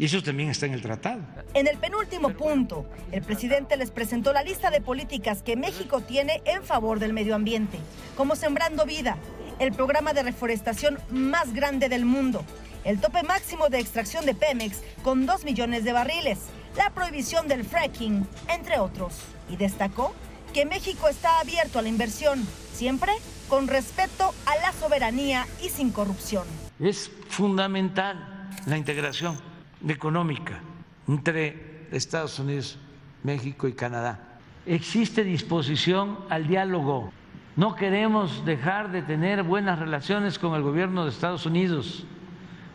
[0.00, 1.20] y eso también está en el tratado.
[1.52, 6.40] En el penúltimo punto, el presidente les presentó la lista de políticas que México tiene
[6.46, 7.78] en favor del medio ambiente,
[8.16, 9.18] como Sembrando Vida,
[9.58, 12.46] el programa de reforestación más grande del mundo,
[12.84, 16.38] el tope máximo de extracción de Pemex con 2 millones de barriles,
[16.76, 19.14] la prohibición del fracking, entre otros.
[19.48, 20.14] Y destacó
[20.52, 23.12] que México está abierto a la inversión, siempre
[23.48, 26.44] con respeto a la soberanía y sin corrupción.
[26.78, 29.38] Es fundamental la integración
[29.86, 30.60] económica
[31.08, 32.78] entre Estados Unidos,
[33.22, 34.38] México y Canadá.
[34.66, 37.12] Existe disposición al diálogo.
[37.56, 42.04] No queremos dejar de tener buenas relaciones con el gobierno de Estados Unidos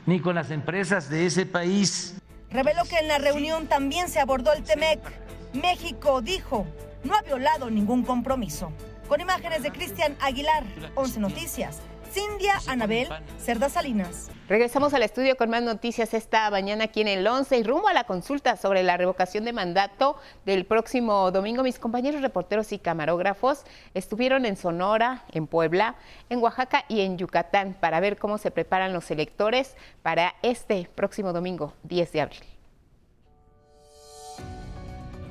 [0.05, 2.21] ni con las empresas de ese país.
[2.55, 5.01] Reveló que en la reunión también se abordó el TEMEC.
[5.51, 6.65] México dijo,
[7.03, 8.71] no ha violado ningún compromiso.
[9.09, 10.63] Con imágenes de Cristian Aguilar,
[10.95, 11.81] 11 Noticias.
[12.15, 14.31] Cindia Anabel Cerda Salinas.
[14.47, 17.93] Regresamos al estudio con más noticias esta mañana aquí en el 11 y rumbo a
[17.93, 21.61] la consulta sobre la revocación de mandato del próximo domingo.
[21.61, 25.95] Mis compañeros reporteros y camarógrafos estuvieron en Sonora, en Puebla,
[26.29, 31.33] en Oaxaca y en Yucatán para ver cómo se preparan los electores para este próximo
[31.33, 32.54] domingo, 10 de abril.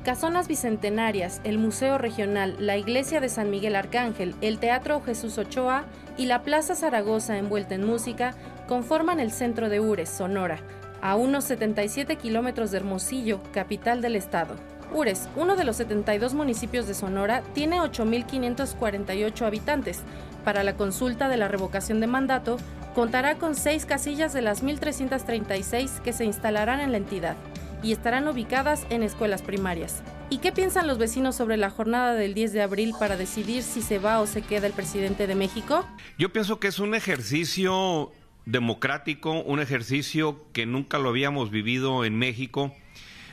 [0.04, 5.86] Casonas Bicentenarias, el Museo Regional, la Iglesia de San Miguel Arcángel, el Teatro Jesús Ochoa
[6.18, 8.34] y la Plaza Zaragoza envuelta en música
[8.68, 10.58] conforman el centro de Ures, Sonora,
[11.00, 14.56] a unos 77 kilómetros de Hermosillo, capital del estado.
[14.92, 20.02] Ures, uno de los 72 municipios de Sonora, tiene 8.548 habitantes.
[20.44, 22.58] Para la consulta de la revocación de mandato,
[22.94, 27.36] contará con seis casillas de las 1.336 que se instalarán en la entidad
[27.84, 30.02] y estarán ubicadas en escuelas primarias.
[30.30, 33.82] ¿Y qué piensan los vecinos sobre la jornada del 10 de abril para decidir si
[33.82, 35.86] se va o se queda el presidente de México?
[36.18, 38.10] Yo pienso que es un ejercicio
[38.46, 42.74] democrático, un ejercicio que nunca lo habíamos vivido en México,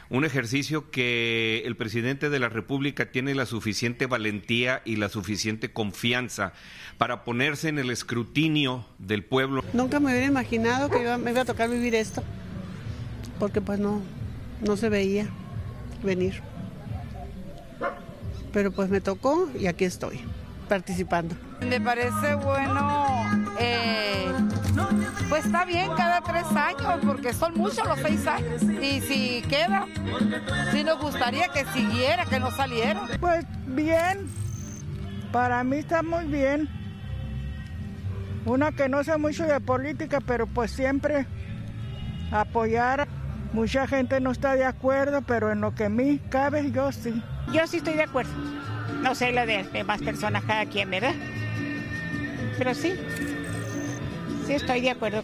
[0.09, 5.71] un ejercicio que el presidente de la República tiene la suficiente valentía y la suficiente
[5.71, 6.51] confianza
[6.97, 9.63] para ponerse en el escrutinio del pueblo.
[9.71, 12.21] Nunca me hubiera imaginado que me iba a tocar vivir esto,
[13.39, 14.01] porque pues no,
[14.61, 15.27] no se veía
[16.03, 16.41] venir.
[18.53, 20.21] Pero pues me tocó y aquí estoy,
[20.67, 21.35] participando.
[21.61, 23.05] Me parece bueno,
[23.59, 24.31] eh,
[25.29, 28.61] pues está bien cada tres años, porque son muchos los seis años.
[28.63, 29.85] Y si queda,
[30.71, 33.07] sí nos gustaría que siguiera, que no saliera.
[33.19, 34.27] Pues bien,
[35.31, 36.67] para mí está muy bien.
[38.45, 41.27] Una que no sé mucho de política, pero pues siempre
[42.31, 43.07] apoyar
[43.53, 47.21] Mucha gente no está de acuerdo, pero en lo que a mí cabe, yo sí.
[47.51, 48.31] Yo sí estoy de acuerdo.
[49.01, 51.13] No sé lo de demás personas, cada quien, ¿verdad?
[52.57, 52.93] Pero sí,
[54.47, 55.23] sí estoy de acuerdo.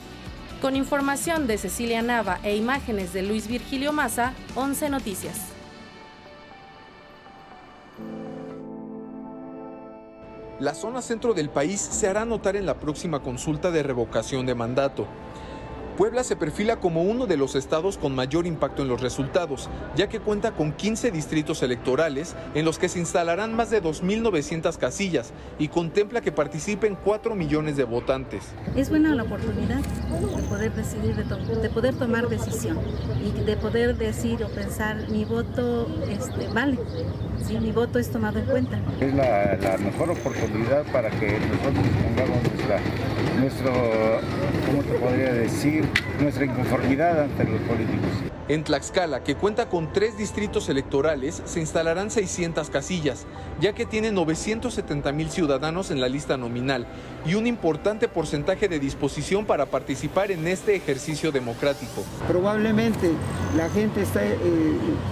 [0.61, 5.53] Con información de Cecilia Nava e imágenes de Luis Virgilio Maza, 11 Noticias.
[10.59, 14.55] La zona centro del país se hará notar en la próxima consulta de revocación de
[14.55, 15.07] mandato.
[15.97, 20.07] Puebla se perfila como uno de los estados con mayor impacto en los resultados, ya
[20.07, 25.33] que cuenta con 15 distritos electorales en los que se instalarán más de 2.900 casillas
[25.57, 28.43] y contempla que participen 4 millones de votantes.
[28.75, 32.77] Es buena la oportunidad de poder decidir, de, poder tomar decisión
[33.19, 36.77] y de poder decir o pensar mi voto este, vale,
[37.43, 38.79] si mi voto es tomado en cuenta.
[38.99, 42.79] Es la, mejor oportunidad para que nosotros pongamos nuestra,
[43.39, 43.71] nuestro,
[44.67, 45.86] ¿cómo te podría decir?
[46.21, 48.09] Nuestra inconformidad ante los políticos.
[48.49, 53.25] En Tlaxcala, que cuenta con tres distritos electorales, se instalarán 600 casillas,
[53.59, 56.87] ya que tiene 970 mil ciudadanos en la lista nominal
[57.25, 62.03] y un importante porcentaje de disposición para participar en este ejercicio democrático.
[62.27, 63.11] Probablemente
[63.57, 64.37] la gente está eh,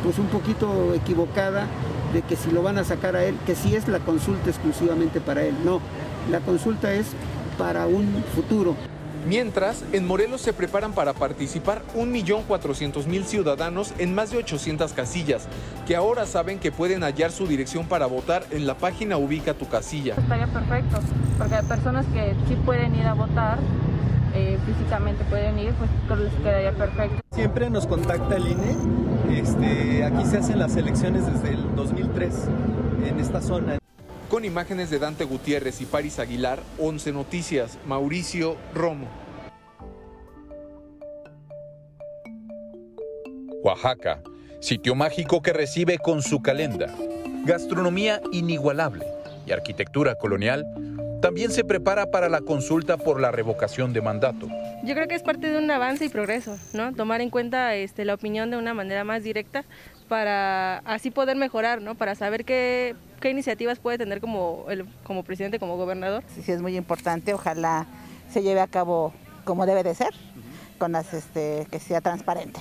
[0.02, 1.68] pues un poquito equivocada
[2.14, 5.20] de que si lo van a sacar a él, que si es la consulta exclusivamente
[5.20, 5.56] para él.
[5.66, 5.82] No,
[6.32, 7.08] la consulta es
[7.58, 8.76] para un futuro.
[9.26, 15.48] Mientras, en Morelos se preparan para participar 1.400.000 ciudadanos en más de 800 casillas,
[15.88, 19.68] que ahora saben que pueden hallar su dirección para votar en la página Ubica tu
[19.68, 20.14] casilla.
[20.16, 21.00] Estaría perfecto,
[21.40, 23.58] porque hay personas que sí pueden ir a votar,
[24.36, 27.22] eh, físicamente pueden ir, pues creo que les quedaría perfecto.
[27.32, 32.48] Siempre nos contacta el INE, este, aquí se hacen las elecciones desde el 2003
[33.10, 33.80] en esta zona.
[34.30, 39.08] Con imágenes de Dante Gutiérrez y Paris Aguilar, 11 Noticias, Mauricio Romo.
[43.62, 44.22] Oaxaca,
[44.62, 46.88] sitio mágico que recibe con su calenda,
[47.46, 49.06] gastronomía inigualable
[49.46, 50.66] y arquitectura colonial,
[51.22, 54.48] también se prepara para la consulta por la revocación de mandato.
[54.84, 56.94] Yo creo que es parte de un avance y progreso, ¿no?
[56.94, 59.66] Tomar en cuenta este, la opinión de una manera más directa
[60.08, 61.96] para así poder mejorar, ¿no?
[61.96, 66.24] Para saber qué, qué iniciativas puede tener como, el, como presidente, como gobernador.
[66.44, 67.86] Sí, es muy importante, ojalá
[68.32, 69.14] se lleve a cabo
[69.44, 70.14] como debe de ser,
[70.78, 72.60] con las, este, que sea transparente.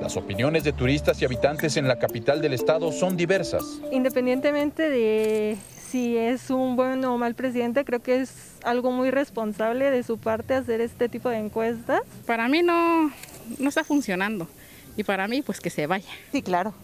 [0.00, 3.80] Las opiniones de turistas y habitantes en la capital del estado son diversas.
[3.90, 5.56] Independientemente de
[5.88, 10.18] si es un buen o mal presidente, creo que es algo muy responsable de su
[10.18, 12.00] parte hacer este tipo de encuestas.
[12.26, 13.12] Para mí no,
[13.58, 14.48] no está funcionando
[14.96, 16.08] y para mí pues que se vaya.
[16.32, 16.74] Sí, claro.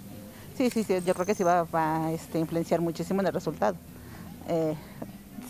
[0.60, 3.76] Sí, sí, sí, yo creo que sí va, a este, influenciar muchísimo en el resultado.
[4.46, 4.74] Eh,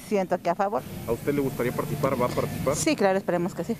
[0.09, 0.83] siento que a favor.
[1.09, 2.13] ¿A usted le gustaría participar?
[2.13, 2.77] ¿Va a participar?
[2.77, 3.77] Sí, claro, esperemos que sí.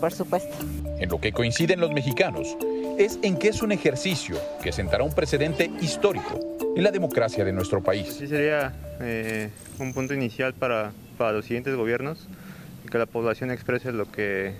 [0.00, 0.56] Por supuesto.
[0.98, 2.56] En lo que coinciden los mexicanos
[2.96, 6.40] es en que es un ejercicio que sentará un precedente histórico
[6.74, 8.14] en la democracia de nuestro país.
[8.18, 12.28] Sí sería eh, un punto inicial para, para los siguientes gobiernos
[12.82, 14.54] y que la población exprese lo que,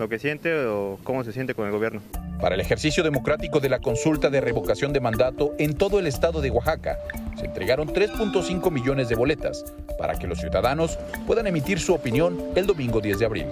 [0.00, 2.00] lo que siente o cómo se siente con el gobierno.
[2.40, 6.40] Para el ejercicio democrático de la consulta de revocación de mandato en todo el estado
[6.40, 6.98] de Oaxaca,
[7.38, 9.62] se entregaron 3.5 millones de boletas
[9.98, 13.46] para que los ciudadanos puedan emitir su opinión el domingo 10 de abril.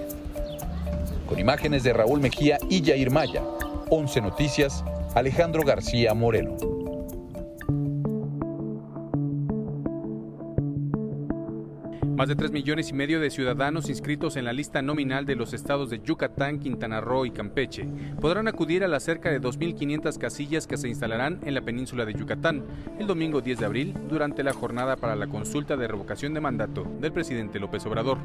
[1.28, 3.42] Con imágenes de Raúl Mejía y Jair Maya,
[3.90, 4.82] 11 Noticias,
[5.14, 6.78] Alejandro García Moreno.
[12.19, 15.53] Más de 3 millones y medio de ciudadanos inscritos en la lista nominal de los
[15.53, 17.87] estados de Yucatán, Quintana Roo y Campeche
[18.21, 22.14] podrán acudir a las cerca de 2.500 casillas que se instalarán en la península de
[22.14, 22.66] Yucatán
[22.99, 26.91] el domingo 10 de abril durante la jornada para la consulta de revocación de mandato
[26.99, 28.19] del presidente López Obrador.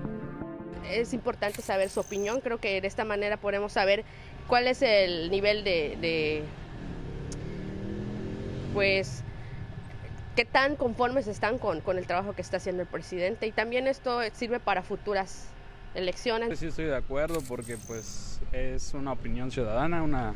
[0.89, 4.05] Es importante saber su opinión, creo que de esta manera podemos saber
[4.47, 6.43] cuál es el nivel de, de
[8.73, 9.22] pues
[10.35, 13.87] qué tan conformes están con, con, el trabajo que está haciendo el presidente y también
[13.87, 15.47] esto sirve para futuras
[15.95, 16.57] elecciones.
[16.59, 20.33] Sí estoy de acuerdo porque pues es una opinión ciudadana, una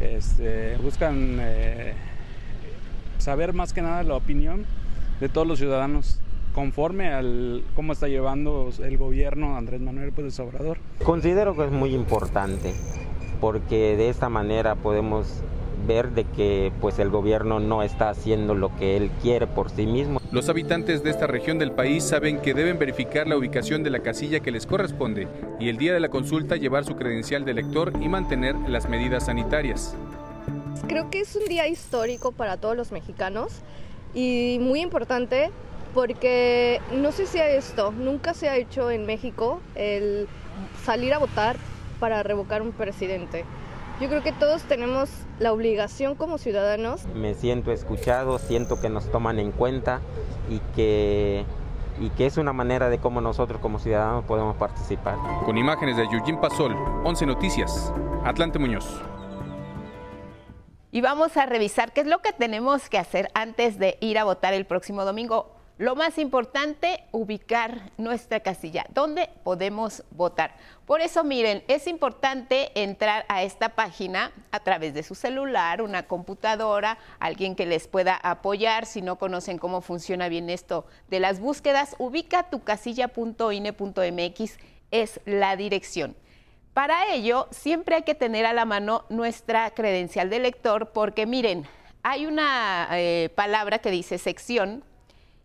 [0.00, 1.94] este, buscan eh,
[3.18, 4.66] saber más que nada la opinión
[5.20, 6.20] de todos los ciudadanos
[6.54, 10.78] conforme al cómo está llevando el gobierno Andrés Manuel López Obrador.
[11.04, 12.74] Considero que es muy importante
[13.40, 15.42] porque de esta manera podemos
[15.88, 19.86] ver de que pues el gobierno no está haciendo lo que él quiere por sí
[19.86, 20.20] mismo.
[20.30, 24.00] Los habitantes de esta región del país saben que deben verificar la ubicación de la
[24.00, 25.26] casilla que les corresponde
[25.58, 29.26] y el día de la consulta llevar su credencial de elector y mantener las medidas
[29.26, 29.96] sanitarias.
[30.86, 33.52] Creo que es un día histórico para todos los mexicanos
[34.14, 35.50] y muy importante
[35.94, 40.28] porque no sé si esto, nunca se ha hecho en México el
[40.84, 41.56] salir a votar
[41.98, 43.44] para revocar un presidente.
[44.00, 47.04] Yo creo que todos tenemos la obligación como ciudadanos.
[47.16, 50.00] Me siento escuchado, siento que nos toman en cuenta
[50.48, 51.44] y que,
[52.00, 55.16] y que es una manera de cómo nosotros como ciudadanos podemos participar.
[55.44, 57.92] Con imágenes de Eugene Pasol, 11 Noticias,
[58.24, 58.86] Atlante Muñoz.
[60.92, 64.22] Y vamos a revisar qué es lo que tenemos que hacer antes de ir a
[64.22, 65.57] votar el próximo domingo.
[65.78, 70.56] Lo más importante, ubicar nuestra casilla, dónde podemos votar.
[70.86, 76.08] Por eso, miren, es importante entrar a esta página a través de su celular, una
[76.08, 78.86] computadora, alguien que les pueda apoyar.
[78.86, 84.58] Si no conocen cómo funciona bien esto de las búsquedas, ubica tu casilla.ine.mx
[84.90, 86.16] es la dirección.
[86.74, 91.68] Para ello, siempre hay que tener a la mano nuestra credencial de lector porque miren,
[92.02, 94.82] hay una eh, palabra que dice sección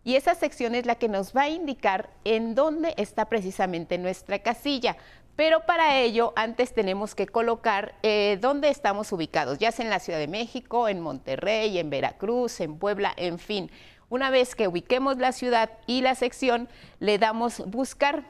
[0.04, 4.38] y esa sección es la que nos va a indicar en dónde está precisamente nuestra
[4.38, 4.96] casilla.
[5.36, 9.98] Pero para ello, antes tenemos que colocar eh, dónde estamos ubicados, ya sea en la
[9.98, 13.70] Ciudad de México, en Monterrey, en Veracruz, en Puebla, en fin.
[14.10, 16.68] Una vez que ubiquemos la ciudad y la sección,
[17.00, 18.22] le damos buscar.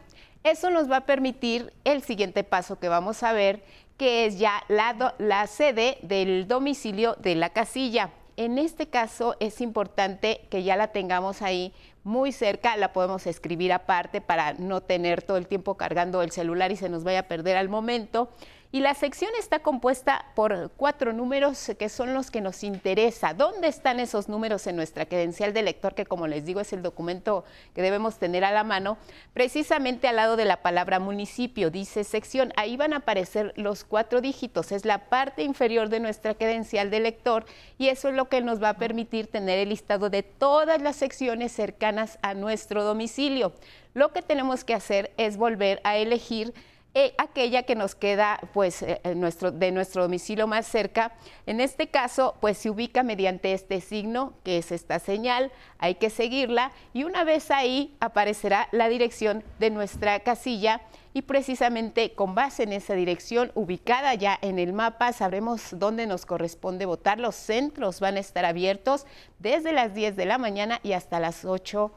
[0.44, 3.62] Eso nos va a permitir el siguiente paso que vamos a ver,
[3.98, 8.10] que es ya la, la sede del domicilio de la casilla.
[8.36, 11.72] En este caso es importante que ya la tengamos ahí
[12.02, 16.72] muy cerca, la podemos escribir aparte para no tener todo el tiempo cargando el celular
[16.72, 18.28] y se nos vaya a perder al momento.
[18.74, 23.32] Y la sección está compuesta por cuatro números que son los que nos interesa.
[23.32, 25.94] ¿Dónde están esos números en nuestra credencial de lector?
[25.94, 28.98] Que como les digo es el documento que debemos tener a la mano.
[29.32, 32.52] Precisamente al lado de la palabra municipio dice sección.
[32.56, 34.72] Ahí van a aparecer los cuatro dígitos.
[34.72, 37.44] Es la parte inferior de nuestra credencial de lector
[37.78, 40.96] y eso es lo que nos va a permitir tener el listado de todas las
[40.96, 43.52] secciones cercanas a nuestro domicilio.
[43.92, 46.52] Lo que tenemos que hacer es volver a elegir
[46.96, 51.12] eh, aquella que nos queda pues eh, nuestro, de nuestro domicilio más cerca.
[51.44, 56.08] En este caso, pues se ubica mediante este signo, que es esta señal, hay que
[56.08, 60.82] seguirla y una vez ahí aparecerá la dirección de nuestra casilla
[61.12, 66.26] y precisamente con base en esa dirección ubicada ya en el mapa sabremos dónde nos
[66.26, 67.18] corresponde votar.
[67.18, 69.04] Los centros van a estar abiertos
[69.40, 71.92] desde las 10 de la mañana y hasta las 8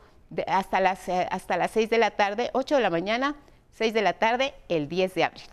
[0.47, 3.35] hasta las eh, hasta las 6 de la tarde, 8 de la mañana
[3.77, 5.43] 6 de la tarde, el 10 de abril.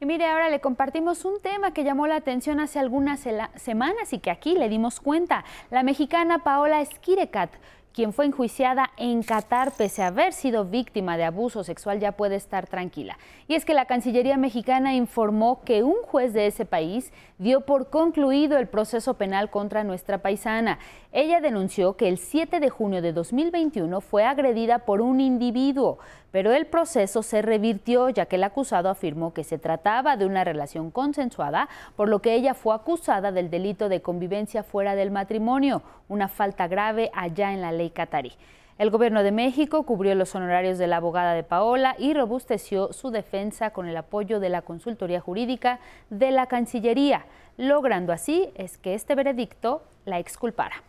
[0.00, 3.20] Y mire, ahora le compartimos un tema que llamó la atención hace algunas
[3.54, 5.44] semanas y que aquí le dimos cuenta.
[5.70, 7.50] La mexicana Paola Esquirecat
[7.96, 12.36] quien fue enjuiciada en Qatar pese a haber sido víctima de abuso sexual ya puede
[12.36, 13.16] estar tranquila.
[13.48, 17.88] Y es que la Cancillería mexicana informó que un juez de ese país dio por
[17.88, 20.78] concluido el proceso penal contra nuestra paisana.
[21.10, 25.98] Ella denunció que el 7 de junio de 2021 fue agredida por un individuo,
[26.36, 30.44] pero el proceso se revirtió ya que el acusado afirmó que se trataba de una
[30.44, 35.82] relación consensuada, por lo que ella fue acusada del delito de convivencia fuera del matrimonio,
[36.10, 38.34] una falta grave allá en la ley catarí.
[38.76, 43.10] El gobierno de México cubrió los honorarios de la abogada de Paola y robusteció su
[43.10, 45.80] defensa con el apoyo de la consultoría jurídica
[46.10, 47.24] de la Cancillería,
[47.56, 50.82] logrando así es que este veredicto la exculpara.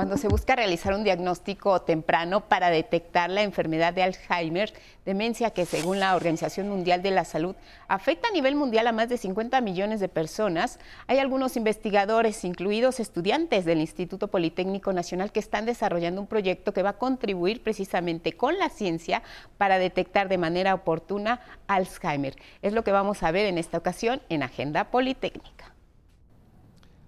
[0.00, 4.72] Cuando se busca realizar un diagnóstico temprano para detectar la enfermedad de Alzheimer,
[5.04, 7.54] demencia que según la Organización Mundial de la Salud
[7.86, 12.98] afecta a nivel mundial a más de 50 millones de personas, hay algunos investigadores, incluidos
[12.98, 18.32] estudiantes del Instituto Politécnico Nacional, que están desarrollando un proyecto que va a contribuir precisamente
[18.32, 19.22] con la ciencia
[19.58, 22.36] para detectar de manera oportuna Alzheimer.
[22.62, 25.74] Es lo que vamos a ver en esta ocasión en Agenda Politécnica.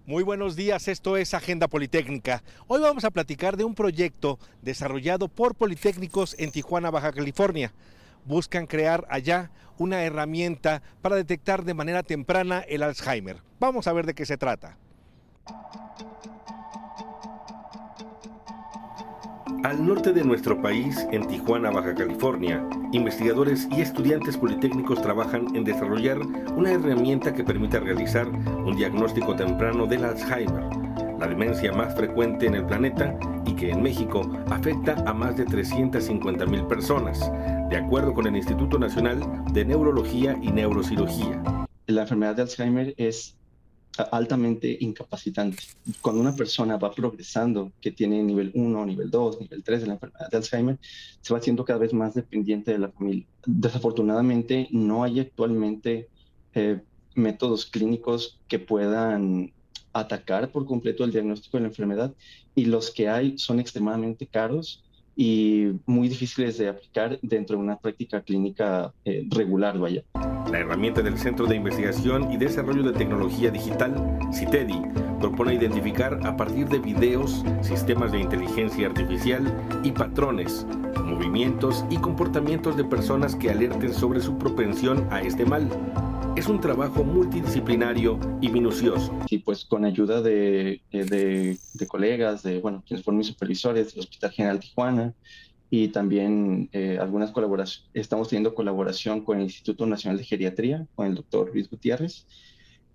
[0.05, 2.43] Muy buenos días, esto es Agenda Politécnica.
[2.66, 7.73] Hoy vamos a platicar de un proyecto desarrollado por Politécnicos en Tijuana, Baja California.
[8.24, 13.45] Buscan crear allá una herramienta para detectar de manera temprana el Alzheimer.
[13.61, 14.77] Vamos a ver de qué se trata.
[19.65, 25.65] Al norte de nuestro país, en Tijuana, Baja California, investigadores y estudiantes politécnicos trabajan en
[25.65, 26.19] desarrollar
[26.57, 30.65] una herramienta que permita realizar un diagnóstico temprano del Alzheimer,
[31.19, 33.16] la demencia más frecuente en el planeta
[33.47, 37.20] y que en México afecta a más de 350 mil personas,
[37.70, 39.20] de acuerdo con el Instituto Nacional
[39.53, 41.41] de Neurología y Neurocirugía.
[41.87, 43.37] La enfermedad de Alzheimer es
[44.10, 45.62] altamente incapacitante.
[46.01, 49.93] Cuando una persona va progresando, que tiene nivel 1, nivel 2, nivel 3 de la
[49.94, 50.78] enfermedad de Alzheimer,
[51.20, 53.27] se va haciendo cada vez más dependiente de la familia.
[53.44, 56.09] Desafortunadamente, no hay actualmente
[56.55, 56.81] eh,
[57.14, 59.52] métodos clínicos que puedan
[59.93, 62.14] atacar por completo el diagnóstico de la enfermedad
[62.55, 64.82] y los que hay son extremadamente caros
[65.16, 70.02] y muy difíciles de aplicar dentro de una práctica clínica eh, regular, vaya.
[70.51, 74.80] La herramienta del Centro de Investigación y Desarrollo de Tecnología Digital, CITEDI,
[75.20, 79.43] propone identificar a partir de videos, sistemas de inteligencia artificial
[79.84, 80.66] y patrones,
[81.05, 85.68] movimientos y comportamientos de personas que alerten sobre su propensión a este mal
[86.36, 89.12] es un trabajo multidisciplinario y minucioso.
[89.28, 94.31] Sí, pues con ayuda de, de, colegas, de, bueno, quienes fueron mis supervisores del Hospital
[94.31, 95.15] General Tijuana
[95.70, 101.07] y también eh, algunas colaboraciones, estamos teniendo colaboración con el Instituto Nacional de Geriatría, con
[101.07, 102.27] el doctor Luis Gutiérrez,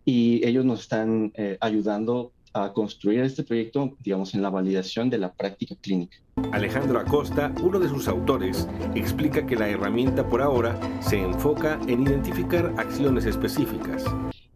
[0.05, 2.31] y ellos nos están eh, ayudando
[2.63, 6.17] a construir este proyecto, digamos, en la validación de la práctica clínica.
[6.51, 12.03] Alejandro Acosta, uno de sus autores, explica que la herramienta por ahora se enfoca en
[12.03, 14.03] identificar acciones específicas.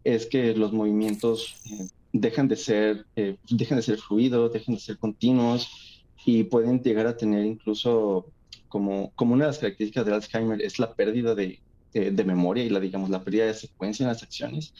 [0.04, 4.80] Es que los movimientos eh, dejan, de ser, eh, dejan de ser fluidos, dejan de
[4.80, 8.26] ser continuos y pueden llegar a tener incluso
[8.68, 11.60] como, como una de las características del Alzheimer es la pérdida de,
[11.94, 14.72] eh, de memoria y la, digamos, la pérdida de secuencia en las acciones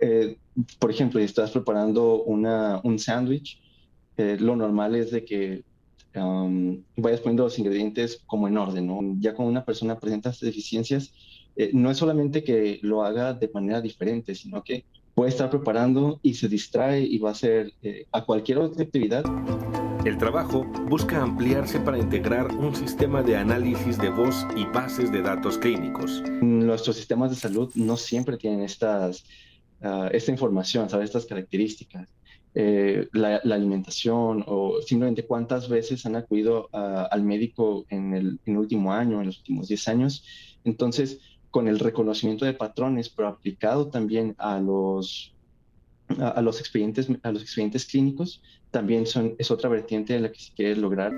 [0.00, 0.36] eh,
[0.78, 3.60] por ejemplo, si estás preparando una, un sándwich,
[4.16, 5.64] eh, lo normal es de que
[6.14, 9.00] um, vayas poniendo los ingredientes como en orden, ¿no?
[9.20, 11.12] Ya cuando una persona presenta deficiencias,
[11.56, 16.18] eh, no es solamente que lo haga de manera diferente, sino que puede estar preparando
[16.22, 17.72] y se distrae y va a hacer
[18.12, 19.24] a cualquier otra actividad.
[20.04, 25.20] El trabajo busca ampliarse para integrar un sistema de análisis de voz y bases de
[25.20, 26.22] datos clínicos.
[26.40, 29.24] Nuestros sistemas de salud no siempre tienen estas
[29.82, 31.06] Ah, esta información, ¿sabes?
[31.06, 32.08] Estas características.
[32.52, 39.20] Eh, la, alimentación o simplemente cuántas veces han acudido al médico en el, último año,
[39.20, 40.24] en los últimos 10 años.
[40.64, 41.20] Entonces,
[41.50, 45.34] con el reconocimiento de patrones, pero aplicado también a los,
[46.18, 50.40] a, los, expedientes, a los expedientes clínicos, también son, es otra vertiente de la que
[50.40, 51.12] se quiere lograr.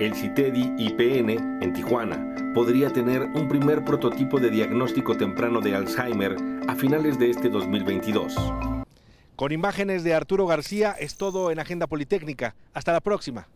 [0.00, 6.36] El CITEDI IPN en Tijuana podría tener un primer prototipo de diagnóstico temprano de Alzheimer
[6.68, 8.36] a finales de este 2022.
[9.34, 12.54] Con imágenes de Arturo García es todo en Agenda Politécnica.
[12.74, 13.48] Hasta la próxima.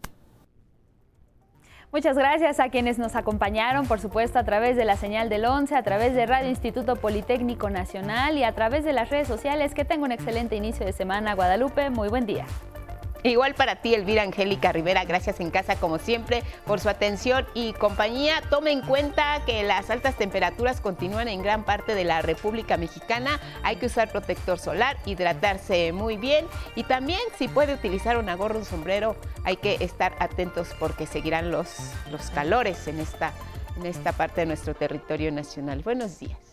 [1.92, 5.76] Muchas gracias a quienes nos acompañaron, por supuesto, a través de la señal del 11,
[5.76, 9.74] a través de Radio Instituto Politécnico Nacional y a través de las redes sociales.
[9.74, 11.90] Que tenga un excelente inicio de semana, Guadalupe.
[11.90, 12.46] Muy buen día.
[13.24, 17.72] Igual para ti, Elvira Angélica Rivera, gracias en casa como siempre por su atención y
[17.72, 18.42] compañía.
[18.50, 23.38] Tome en cuenta que las altas temperaturas continúan en gran parte de la República Mexicana.
[23.62, 28.58] Hay que usar protector solar, hidratarse muy bien y también si puede utilizar una gorra,
[28.58, 31.76] un sombrero, hay que estar atentos porque seguirán los,
[32.10, 33.32] los calores en esta,
[33.76, 35.82] en esta parte de nuestro territorio nacional.
[35.82, 36.51] Buenos días.